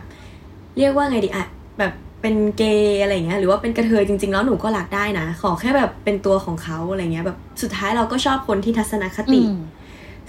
[0.78, 1.46] เรียกว่าไงดีอะ
[1.80, 1.92] แบบ
[2.24, 9.58] เป็นเกย์อะไรเงี้ยหรือว่าเป็นกระเทยจริง ๆ แล้วหนูก็รักได้นะ ขอแค่แบบเป็นตัวของเขาอะไรเงี้ยแบบสุดท้ายเราก็ชอบคนที่ทัศนคติอืม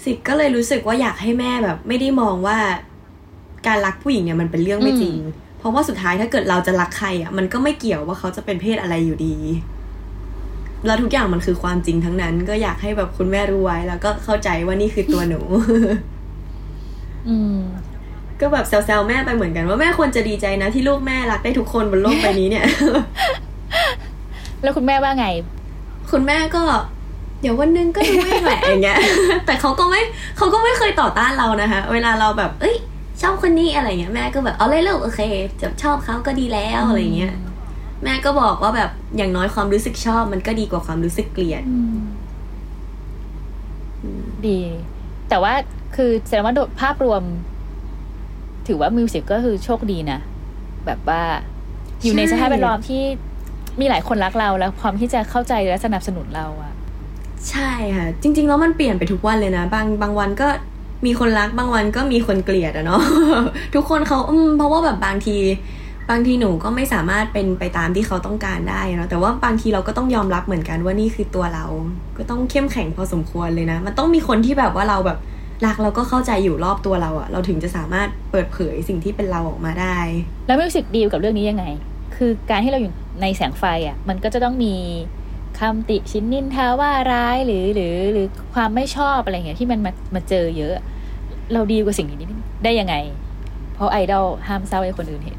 [0.04, 2.59] สิกก็เลยรู้สึกว่าอยากให้แม่แบบ ไม่ได้มองว่า
[3.66, 5.16] การรักผู้หญิงเนี่ยมันเป็นเรื่องไม่จริง
[5.59, 9.37] เพราะว่าสุดท้ายถ้าเกิดเราจะรักใครอะมันก็ไม่เกี่ยวว่าเขาจะเป็นเพศอะไรอยู่ดี
[10.87, 15.40] แล้วทุกอย่างมันคือความจริงทั้งนั้น ก็อยากให้แบบคุณแม่รู้ไว้ แล้วก็เข้าใจว่านี่คือตัวหนู
[17.28, 17.59] อืม
[18.40, 22.64] ก็แบบแซวๆแม่ไปเหมือนกันว่าแม่ควรจะดีใจนะที่ลูกแม่รักได้ทุกคนบนโลกใบนี้เนี่ย
[24.62, 25.27] แล้วคุณแม่ว่าไง
[26.12, 26.62] คุณแม่ก็
[27.40, 28.99] เดี๋ยววันหนึงก็รู้เองแหละอย่างเงี้ย
[29.47, 30.01] แต่เขาก็ไม่
[30.37, 32.77] เขาก็ไม่เคยต่อต้านเรานะคะ เวลาเราแบบ เอ้ย
[33.23, 35.20] ชอบคนนี้อะไรเงี้ยแม่ก็แบบเอาเลยลูกโอเค
[35.61, 37.35] จะชอบเขาก็ดีแล้วอะไรเงี้ย
[38.05, 41.62] แม่ก็บอกว่าแบบอย่างน้อยความรู้สึกชอบ มันก็ดีกว่าความรู้สึกเกลียด
[44.47, 44.61] ดี
[45.29, 45.53] แต่ว่า
[45.97, 47.23] คือแสดงว่าโดยภาพรวม
[48.68, 50.18] ถือว่ามิวสิกก็คือโชคดีนะ
[50.87, 51.22] แบบว่า
[52.03, 53.03] อยู่ในใช่สภาพแวดล้อมที่
[53.81, 56.72] มีหลายคนรักเราแล้วพร้อมที่จะเข้าใจและสนับสนุนเราอะ
[57.50, 60.48] ใช่ค่ะ จริง ๆ แล้วมันเปลี่ยนไปทุกวันเลยนะ บางบางวันก็
[61.07, 63.03] มีคนรักบางวันก็มีคนเกลียดอะเนาะ
[63.74, 65.37] ทุกคนเขาอืมเพราะว่าแบบบางที
[66.11, 71.64] บางทีหนูก็ไม่สามารถเป็นไปตามที่เขาต้องการได้เนาะแต่ว่าบางทีเราก็ต้องยอมรับเหมือนกันว่านี่คือตัวเรา
[72.18, 75.18] ก็ต้องเข้มแข็งพอสมควรเลยนะ มันต้องมีคนที่แบบว่าเราแบบ
[75.66, 79.98] รักเราก็เข้าใจอยู่รอบตัวเราอะเราถึงจะสามารถเปิดเผยสิ่งที่เป็นเราออกมาได้
[80.46, 81.64] แล้วมิวสิกดีลกับเรื่องนี้ยังไง
[82.16, 84.74] คือการที่เราอยู่ในแสงไฟอะมันก็จะต้องมี
[85.59, 90.74] คำติชินนินทาว่าร้ายหรือหรือหรือความไม่ชอบอะไรเงี้ยที่มันมามาเจอเยอะ
[91.53, 92.18] เราดีลกับสิ่งนี้
[92.64, 92.94] ได้ยังไง
[93.74, 95.38] เพราะไอดอลห้ามเศร้าให้คนอื่นเห็น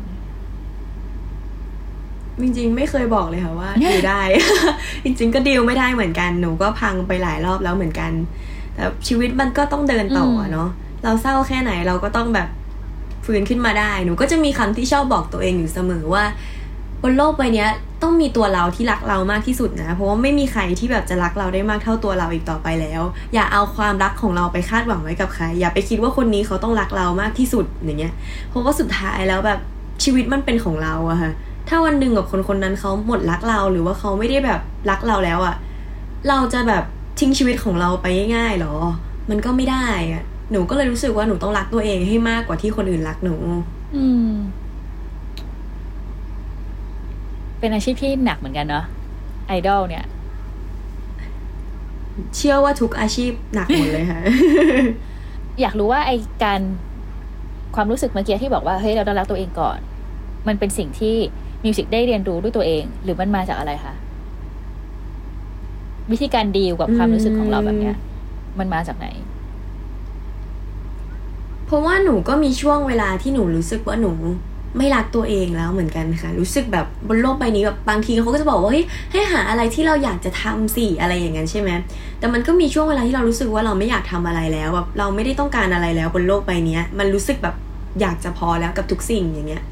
[2.42, 4.22] จริงๆ ไม่เคยบอกเลยค่ะว่าดีลได้
[5.04, 8.12] จริง ๆ ก็ดีลไม่ได้เหมือนกันหนูก็พังไปหลายรอบแล้วเหมือนกัน
[8.76, 10.70] แต่ชีวิตมันก็ต้องเดินต่ออะเนาะ
[11.04, 12.48] เราเศร้าแค่ไหนเราก็ต้องแบบ
[13.26, 16.24] ฟื้นขึ้นมาได้หนูก็จะมีคำที่ชอบบอกตัวเองอยู่เสมอว่า
[17.02, 17.70] บนโลกใบเนี้ย
[18.04, 23.02] ต้องมีตัวเราที่รักเรามากที่สุดนะ เพราะว่าไม่มีใครที่แบบจะรักเราได้มากเท่าตัวเราอีกต่อไปแล้ว
[23.34, 28.14] อย่าเอาความรักของเราไปคาดหวังไว้กับใคร อย่าไปคิดว่าคนนี้เขาต้องรักเรามากที่สุดอย่างเงี้ย
[28.50, 29.60] เพราะว่าสุดท้ายแล้วแบบ
[30.04, 31.32] ชีวิตมันเป็นของเราอะค่ะ
[31.70, 35.56] ถ้าวันหนึ่งกับคนคนนั้นเขาหมดรักเราหรือว่าเขาไม่ได้แบบรักเราแล้วอะ
[36.28, 36.84] เราจะแบบ
[37.20, 38.76] ทิ้งชีวิตของเราไปง่ายๆหรอ
[39.30, 43.36] มันก็ไม่ได้อะหนูก็เลยรู้สึกว่าหนูต้องรักตัวเองให้มากกว่าที่คนอื่นรักหนู
[43.96, 44.32] อืม
[47.60, 48.86] เป็นอาชีพที่หนักเหมือนกันเนาะ
[49.48, 50.06] ไอดอลเนี่ย
[52.36, 54.20] เชื่อว่าทุกอาชีพหนักหมดเลยค่ะ
[55.62, 56.12] อยากรู้ว่าไอ
[56.44, 56.62] การ
[57.76, 59.80] ความรู้สึกเมื่อกี้ที่บอกว่าเฮ้ยเราต้องรักตัวเองก่อน
[60.48, 61.16] มันเป็นสิ่งที่
[61.64, 63.94] มิวสิกได้เรียนรู้ด้วยตัวเอง หรือมันมาจากอะไรคะ
[66.12, 67.96] วิธีการดีลกับความรู้สึกของเราแบบเนี้ย
[68.60, 69.08] มันมาจากไหน
[71.66, 74.12] เพราะว่าหนูก็มีช่วงเวลาที่หนูรู้สึกว่าหนู
[74.78, 81.70] ไม่รักตัวเองแล้วเหมือนกันค่ะ รู้สึกแบบบนโลกใบนี้แบบบางทีเขาก็จะบอกว่าเฮ้ยให้หาอะไรที่เราอยากจะทำสิอะไรอย่างนั้นใช่ไหม
[82.20, 87.56] แต่มันก็มีช่วงเวลาที่เรารู้สึกว่าเราไม่อยากทำอะไรแล้วแบบเราไม่ได้ต้องการอะไรแล้วบนโลกใบเนี้ยมันรู้สึกแบบ
[88.02, 89.64] อยากจะพอแล้วกับทุกสิ่งอย่างเงี้ย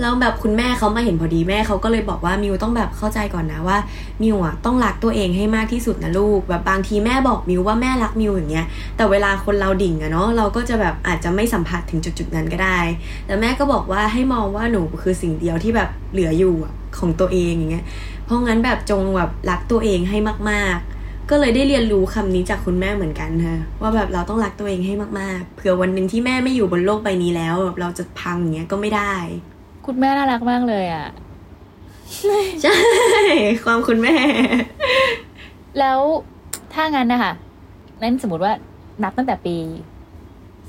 [0.00, 3.78] แล้วแบบคุณแม่เขามาเห็นพอดีแม่เขาก็เลยบอกว่ามิวต้องแบบเข้าใจก่อนนะว่า
[4.22, 12.78] มิวอะต้องรักตัวเองให้มากที่สุดนะลูก แบบบางทีแม่บอกมิวว่าแม่รักมิวอย่างเงี้ย แต่เวลาคนเราดิ่งอะเนาะเราก็จะแบบอาจจะไม่สัมผัสถึงจุดๆนั้นก็ได้
[13.26, 16.54] แต่แม่ก็บอกว่าให้มองว่าหนูคือสิ่งเดียวที่แบบเหลืออยู่
[16.98, 17.84] ของตัวเองอย่างเงี้ย
[18.26, 20.18] เพราะงั้นแบบจงแบบรักตัวเองให้
[20.50, 29.14] มากๆก็เลยได้เรียนรู้คำนี้จากคุณแม่เหมือนกันค่ะว่าแบบเราต้องรักตัวเองให้มากๆ เผื่อวันหนึ่งที่แม่ไม่อยู่บนโลกใบนี้แล้วแบบเราจะพังอย่างเงี้ยก็ไม่ได้
[29.86, 31.06] คุณแม่น่ารักมากเลยอะ่ะ
[32.62, 32.76] ใช่
[33.64, 34.14] ความคุณแม่
[35.78, 35.98] แล้ว
[36.74, 37.32] ถ้างั้นนะคะ
[38.02, 38.52] นั้นสมมติว่า
[39.02, 39.56] นับตั้งแต่ปี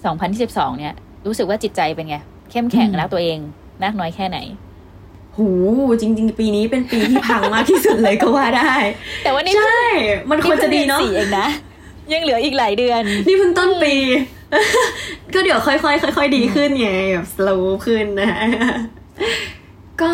[0.03, 0.95] 2022เนี่ย
[1.25, 2.17] รู้สึกว่าจิตใจเป็นไง
[2.51, 3.37] เข้มแข็งอืมรักตัวเอง
[3.83, 4.37] มากน้อยแค่ไหน
[5.37, 5.49] หู
[6.01, 8.73] จริง ๆ ปีนี้เป็นปีที่พังมากที่สุดเลยก็ว่าได้
[9.23, 9.83] แต่ว่านี่ใช่
[10.31, 11.47] มันควรจะดีเนาะสี่เองนะ
[12.13, 13.93] ยังเหลืออีกหลายเดือน นี่เพิ่งต้นปี
[15.33, 17.49] ก็เดี๋ยวค่อยๆค่อยๆดีขึ้นไงแบบสโล
[17.85, 18.31] ขึ้นนะ
[20.01, 20.11] ก็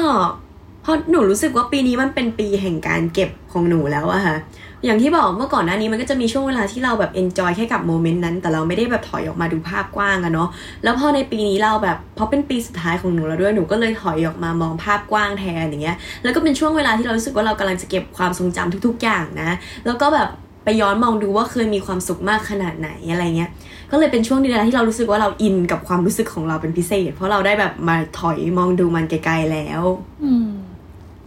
[0.83, 4.38] เพราะหนูรู้สึกว่าปีนี้มันเป็นปีแห่งการเก็บของหนูแล้วอะค่ะ
[4.85, 10.49] อย่างที่บอกเมื่อก่อนหน้านี้มันก็จะมีช่วงเวลาที่เราแบบเอนจอยแค่กับโมเมนต์นั้น แต่เราไม่ได้แบบถอยออกมาดูภาพกว้างอะเนาะ
[10.83, 19.51] แล้วพอในปีนี้เราแบบเพราะเป็นปีสุดท้ายของหนูแล้วด้วย หนูก็เลยถอยออกมามองภาพกว้างแทนอย่างเงี้ย แล้วก็เป็นช่วงเวลาที่เรารู้สึกว่าเรากำลังจะเก็บความทรงจำทุก ๆ อย่างนะ
[19.85, 20.29] แล้วก็แบบ
[20.63, 23.51] ไปย้อนมองดูว่าเคยมีความสุขมากขนาดไหนอะไรเงี้ย
[23.91, 29.82] ก็เลยเป็นช่วงเวลาที่เรารู้สึกว่าเราอินกับความรู้สึกของเราเป็นพิเศษ เพราะเราได้แบบมาถอยมองดูมันไกลๆแล้ว
[30.23, 30.47] อืม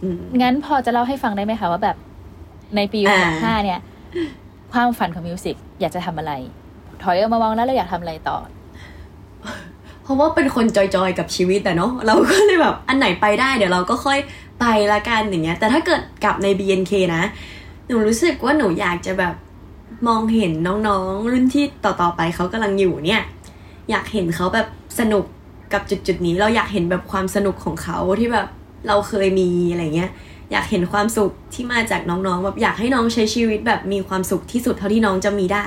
[0.03, 1.97] อืมงั้นพอจะเล่าให้ฟังได้ไหมคะว่าแบบ
[2.75, 3.79] ในปีอ่า65เนี่ย
[4.73, 6.33] ความฝันของมิวสิกอยากจะทำอะไร
[7.03, 8.37] ถอยออกมามองแล้วเราอยากทำอะไรต่อ
[10.03, 14.19] เพราะว่าเป็นคนจอยๆกับชีวิตแต่เนาะเราก็เลยแบบอันไหนไปได้เดี๋ยวเราก็ค่อย
[14.59, 17.23] ไปละกันอย่างเงี้ย แต่ถ้าเกิดกลับใน BNK นะ
[17.87, 19.33] หนูรู้สึกว่าหนูอยากจะแบบ
[20.07, 20.51] มองเห็น
[20.87, 23.21] น้องๆ รุ่นที่ต่อๆไปเขากำลังอยู่เนี่ย
[23.89, 24.67] อยากเห็นเขาแบบ
[24.99, 25.25] สนุก
[25.73, 28.47] กับจุดๆนี้ เราอยากเห็นแบบความสนุกของเขาที่แบบ
[28.87, 30.11] เราเคยมีอะไรเงี้ย
[30.51, 35.65] อยากเห็นความสุขที่มาจากน้องๆแบบอยากให้น้องใช้ชีวิตแบบมีความสุขที่สุดเท่าที่น้องจะมีได้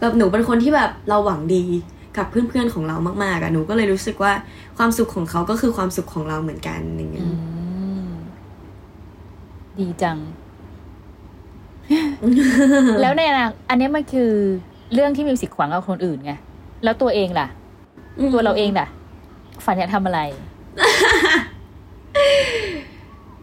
[0.00, 1.64] แบบหนูเป็นคนที่แบบเราหวังดี
[2.16, 4.32] กับเพื่อนๆของเรามากๆอะหนูก็เลยรู้สึกว่า
[4.78, 7.28] ความสุขของเขาก็คือความสุขของเราเหมือนกันอย่างเงี้ย
[9.78, 10.18] ดีจัง
[13.00, 14.30] แล้วในอนาอันเนี้ยมันคือ
[14.94, 16.32] เรื่องที่มิวสิกหวังกับคนอื่นไง
[16.84, 17.46] แล้วตัวเองล่ะ
[18.34, 18.86] ตัวเราเองล่ะ
[19.64, 20.20] ฝันอยากทำอะไร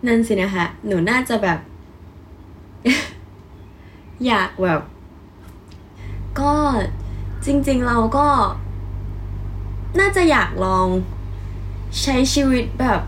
[0.08, 1.60] นั่นสินะคะหนูน่าจะแบบ
[4.26, 4.82] อยากแบบ
[6.40, 6.54] ก็
[7.46, 8.28] จริง ๆ เราก็
[10.00, 10.88] น่าจะอยากลอง
[12.02, 13.02] ใช้ชีวิตแบบ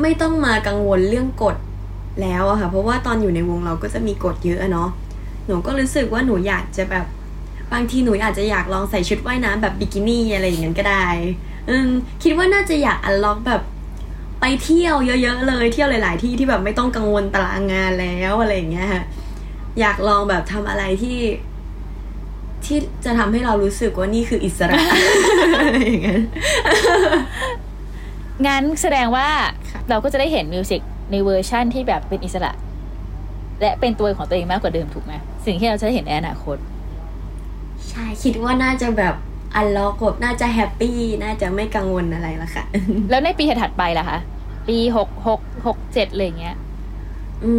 [0.00, 1.56] ไม่ต้องมากังวลเรื่องกฎ
[2.20, 4.90] แล้วอะค่ะ เพราะว่าตอนอยู่ในวงเราก็จะมีกฎเยอะอะเนาะ
[5.46, 7.06] หนูก็รู้สึกว่าหนูอยากจะแบบ
[7.72, 11.06] บางทีหนูอาจจะอยากลองใส่ชุดว่ายน้ำแบบบิกินี่อะไรอย่างนั้นก็ได้
[11.68, 11.88] อืม
[12.22, 13.62] คิดว่าน่าจะอยาก unlock แบบ
[14.40, 19.02] ไปเที่ยวเยอะ ๆ เลย เที่ยวหลาย ๆ ที่ที่แบบไม่ต้องกังวลตารางงานแล้วอะไรอย่างเงี้ยค่ะ
[19.80, 21.18] อยากลองแบบทำอะไรที่
[22.64, 24.80] ที่จะทำให้เรารู้สึกว่านี่คืออิสระ
[25.58, 26.22] อะไรอย่างเงี้ย
[28.46, 29.28] งั้นแสดงว่า
[29.70, 32.52] ค่ะเราก็จะได้เห็นมิวสิก ในเวอร์ชั่นที่แบบเป็นอิสระ
[33.60, 35.12] และเป็นตัวของตัวเองมากกว่าเดิมถูกไหม
[35.44, 36.56] สิ่งที่เราจะได้เห็นในอนาคต
[37.88, 39.14] ใช่คิดว่าน่าจะแบบ
[39.54, 42.64] unlock แบบน่าจะ happy น่าจะไม่กังวลอะไรละค่ะ
[43.10, 44.18] แล้วในปีถัดๆไปล่ะคะ
[44.68, 46.56] ปีหกหกหกเจ็ดอะไรอย่างเงี้ย
[47.44, 47.52] อื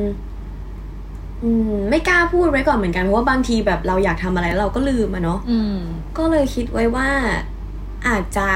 [0.00, 0.04] ม
[1.42, 5.76] อืม ไม่กล้าพูดไว้ก่อนเหมือนกัน เพราะว่าบางทีแบบเราอยากทำอะไรแล้วเราก็ลืมอะเนาะอืม
[6.18, 7.08] ก็เลยคิดไว้ว่า
[8.08, 8.48] อาจจะ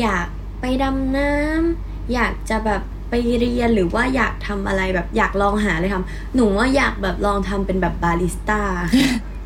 [0.00, 0.26] อยาก
[0.60, 8.60] ไปดำน้ำอยากจะแบบ ไปเรียนหรือว่าอยากทำอะไรแบบอยากลองหาอะไรทำหนูว่าอยากแบบลองทำเป็นแบบบาริสต้า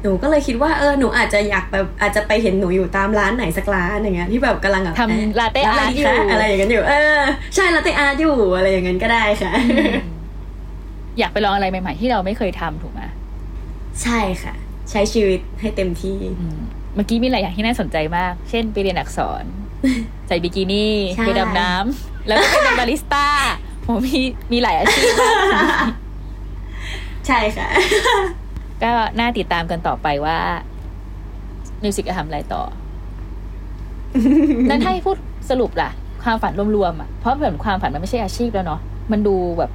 [0.02, 7.18] หนูก็เลยคิดว่าเออหนูอาจจะอยากแบบอาจจะไปเห็นหนูอยู่ตามร้านไหนสักร้านอย่างเงี้ยที่แบบกำลังแบบทำ latte ะไร art อยู่คะอะไรอย่างเงี้ยอยู่ เออ
[7.54, 9.52] ใช่ลาเต้อาร์ตอยู่อะไรอย่างเงี้ยก็ได้ค่ะ
[11.18, 13.02] อยากไปลองอะไรใหม่ๆที่เราไม่เคยทำถูกไหม
[14.02, 14.54] ใช่ค่ะ
[14.90, 16.58] ใช้ชีวิตให้เต็มที่อืม
[16.94, 19.44] เมื่อกี้มีหลายอย่างที่น่าสนใจมาก เช่น ไปเรียนอักษร
[20.28, 23.26] ใส่บิกินี่ใช่ไปดำน้ำ แล้วก็ไปเป็นบาริสต้า
[23.84, 24.18] โหมี
[24.52, 25.32] มีหลายอาชีพมา
[25.84, 25.86] ก
[27.26, 27.68] ใช่ค่ะ
[28.82, 30.38] ก็น่าติดตามกันต่อไปว่า
[31.82, 32.62] มิวสิกจะทำอะไรต่อ
[34.70, 35.16] นั้นถ้าให้พูด
[35.50, 35.90] สรุปล่ะ
[36.24, 38.80] ความฝันรวมๆอะเพราะเหมือนความฝันมันไม่ใช่อาชีพแล้วเนาะ
[39.12, 39.70] มันดูแบบ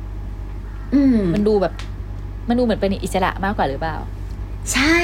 [0.93, 1.73] อืมมันดูแบบ
[2.49, 3.95] มันดูเหมือนเป็นอิสระมากกว่าหรือเปล่า
[4.73, 4.97] ใช่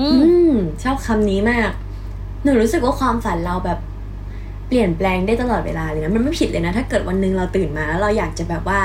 [0.00, 0.18] อือื
[0.50, 1.70] มมชอบคำนี้มาก
[2.42, 3.78] หนูรู้สึกว่าความฝันเราแบบ
[4.72, 8.80] เปลี่ยนแปลงได้ตลอดเวลาเลยนะมันไม่ผิดเลยนะ ถ้าเกิดวันหนึ่งเราตื่นมาแล้วเราอยากจะแบบว่า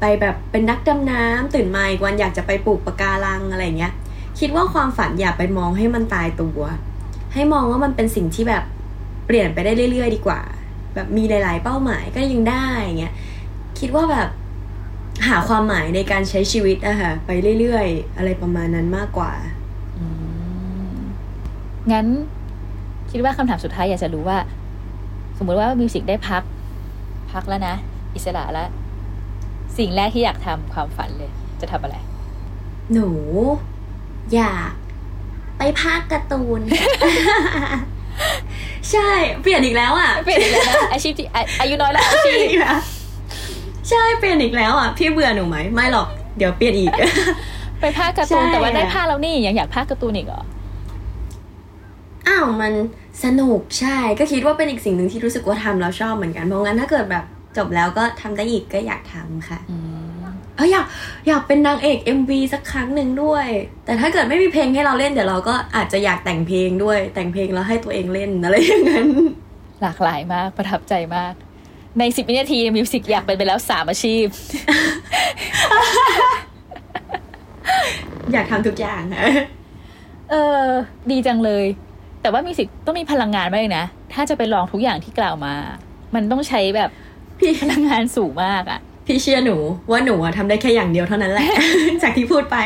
[0.00, 3.92] ไปแบบเป็นนักดำน้ำตื่นมาอีกวันอยากจะไปปลูกปะการังอะไรเงี้ย
[4.40, 6.60] คิดว่าความฝันอย่าไปมองให้มันตายตัว
[7.34, 8.64] ให้มองว่ามันเป็นสิ่งที่แบบ
[9.26, 10.40] เปลี่ยนไปได้เรื่อย ๆ ดีกว่า
[10.94, 12.64] แบบมีหลาย ๆ เป้าหมายก็ยังได้
[13.00, 13.14] เงี้ย
[13.78, 14.28] คิดว่าแบบ
[15.26, 17.30] หาความหมายในการใช้ชีวิตอะค่ะไป
[17.60, 19.32] เรื่อยๆ อะไรประมาณนั้นมากกว่า
[19.98, 20.06] อื
[20.90, 20.94] ม
[21.92, 22.06] งั้น
[23.10, 24.38] คิดว่าคำถามสุดท้ายอยากจะรู้ว่า
[25.42, 26.42] สมมุติว่ามิวสิกได้พัก
[27.32, 27.74] พักแล้วนะ
[28.14, 28.68] อิสระแล้ว
[29.78, 31.96] สิ่งแรกที่อยากทำความฝันเลย จะทำอะไร
[32.92, 33.10] หนู
[34.34, 34.70] อยาก
[35.58, 36.60] ไปภาคการ์ตูน
[38.90, 39.10] ใช่
[39.42, 42.78] เปลี่ยนอีกแล้วอะ เปลี่ยนอีกแล้วนะอาชีพที่อาอายุน้อยแล้วอาชีพอีกแล้ว
[43.88, 46.92] ใช่เปลี่ยนอีกแล้วอะ พี่เบื่อหนูไหมไม่หรอก เดี๋ยวเปลี่ยนอีก
[47.80, 50.42] ไปภาคการ์ตูนใช่แต่ว่าได้อะภาคแล้วนี่ยังอยากภาคการ์ตูนอีกเหรอ
[52.28, 52.72] อ้าวมัน
[53.24, 57.24] สนุกใช่ก็คิดว่าเป็นอีกสิ่งหนึ่งที่รู้สึกว่าทำแล้วชอบเหมือนกันเพราะงั้นถ้าเกิดแบบ
[57.56, 59.76] จบแล้วก็ทำได้อีกก็อยากทำค่ะอื
[60.20, 60.24] ม
[60.56, 60.86] เอออยาก
[61.28, 63.46] อยากเป็นนางเอก MV สักครั้งหนึ่งด้วย
[63.84, 69.08] แต่ถ้าเกิดไม่มีเพลงให้เราเล่นเดี๋ยวเราก็อาจจะอยากแต่งเพลงด้วย แต่งเพลงแล้วให้ตัวเองเล่นอะไรอย่างนั้น
[69.82, 71.34] หลากหลายมากประทับใจมาก
[71.98, 74.26] ในสิบวินาทีมิวสิกอยากเป็นไปแล้วสามอาชีพ
[78.32, 79.24] อยากทำทุกอย่างนะ
[80.30, 80.64] เออ
[81.10, 81.64] ดีจังเลย
[82.22, 85.54] แต่ว่ามิวสิกต้องมีพลังงานมากเลยนะ ถ้าจะไปลองทุกอย่างที่กล่าวมา
[86.14, 86.90] มันต้องใช้แบบ
[87.38, 89.56] พี่พลังงานสูงมากอะพี่เชื่อหนู
[89.90, 91.48] ว่าหนูอะทำได้แค่อย่างเดียวเท่านั้นแหละ
[92.02, 92.56] จากที่พูดไป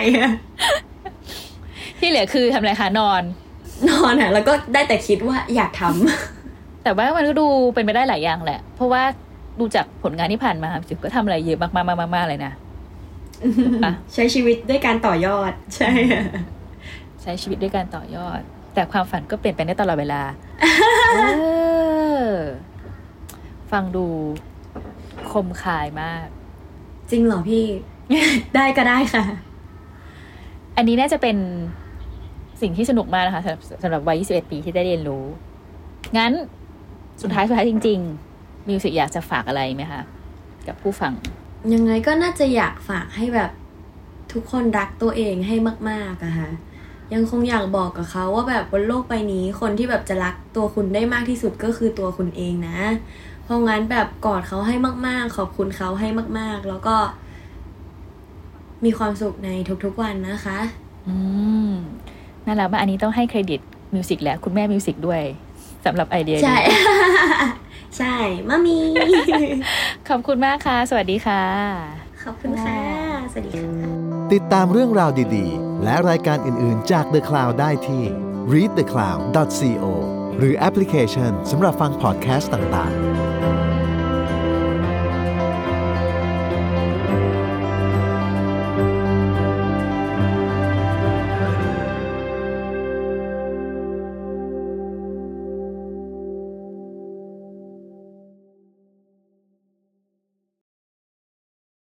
[1.98, 3.22] ที่เหลือคือทำอะไรคะนอน
[3.90, 9.02] นอนอะแล้วก็ได้แต่คิดว่าอยากทำแต่ว่ามันก็ดูเป็นไปได้หลายอย่างแหละ เพราะว่า
[9.60, 12.52] ดูจากผลงานที่ผ่านมามิวสิกก็ทำอะไรเยอะมากๆๆๆเลยนะ
[13.84, 15.90] อะใช้ชีวิตด้วยการต่อยอด ใช่
[17.22, 18.40] ใช้ชีวิตด้วยการต่อยอด
[18.74, 20.22] แต่ความฝันก็เปลี่ยนไปได้ตลอดเวลา
[21.14, 21.18] เอ
[22.26, 22.30] อ
[23.72, 24.06] ฟังดู
[25.30, 26.26] คมคายมาก
[27.10, 27.64] จริงเหรอพี่
[28.54, 29.24] ได้ก็ได้ค่ะ
[30.76, 31.37] อันนี้น่าจะเป็น
[32.60, 35.24] สิ่งที่สนุกมากนะคะสำหรับสำหรับวัย 21 ปีที่ได้เรียนรู้
[36.16, 36.32] งั้น
[37.22, 37.98] สุดท้ายสุดท้ายจริง
[38.34, 40.02] ๆ มิวสิกอยากจะฝากอะไรไหมคะ
[40.66, 41.12] กับผู้ฟัง
[41.74, 43.50] ยังไงก็น่าจะอยากฝากให้แบบ
[44.32, 45.56] ทุกคนรักตัวเองให้
[45.90, 46.48] มาก ๆอะค่ะ
[47.12, 52.78] ยังคงอยากบอกกับเขาว่าแบบบนโลกใบนี้คนที่แบบจะรักตัวคุณได้มากที่สุดก็คือตัวคุณเองนะ
[53.44, 56.96] เพราะงั้นแบบกอดเขาให้มาก ๆ ขอบคุณเขาให้มาก ๆ แล้วก็
[58.84, 59.50] มีความสุขใน
[59.84, 60.59] ทุกๆวันนะคะ
[61.09, 61.16] อื
[61.68, 61.70] ม
[62.46, 63.61] น่ารักมากอันนี้ต้องให้เครดิต
[63.94, 65.22] มิวสิกและคุณแม่มิวสิกด้วย
[65.84, 66.78] สำหรับไอเดียใช่นี้
[67.98, 68.14] ใช่
[68.48, 68.78] มามี
[70.09, 71.42] ขอบคุณมากค่ะ สวัสดีค่ะ
[72.24, 72.78] ขอบคุณค่ะ
[73.32, 73.70] สวัสดีค่ะ
[74.32, 78.05] ติดตามเรื่องราวดีๆ และรายการอื่น ๆ จาก The Cloud ได้ที่
[78.53, 79.85] readthecloud.co
[80.39, 83.34] หรือแอปพลิเคชันสำหรับฟังพอดแคสต์ต่าง ๆ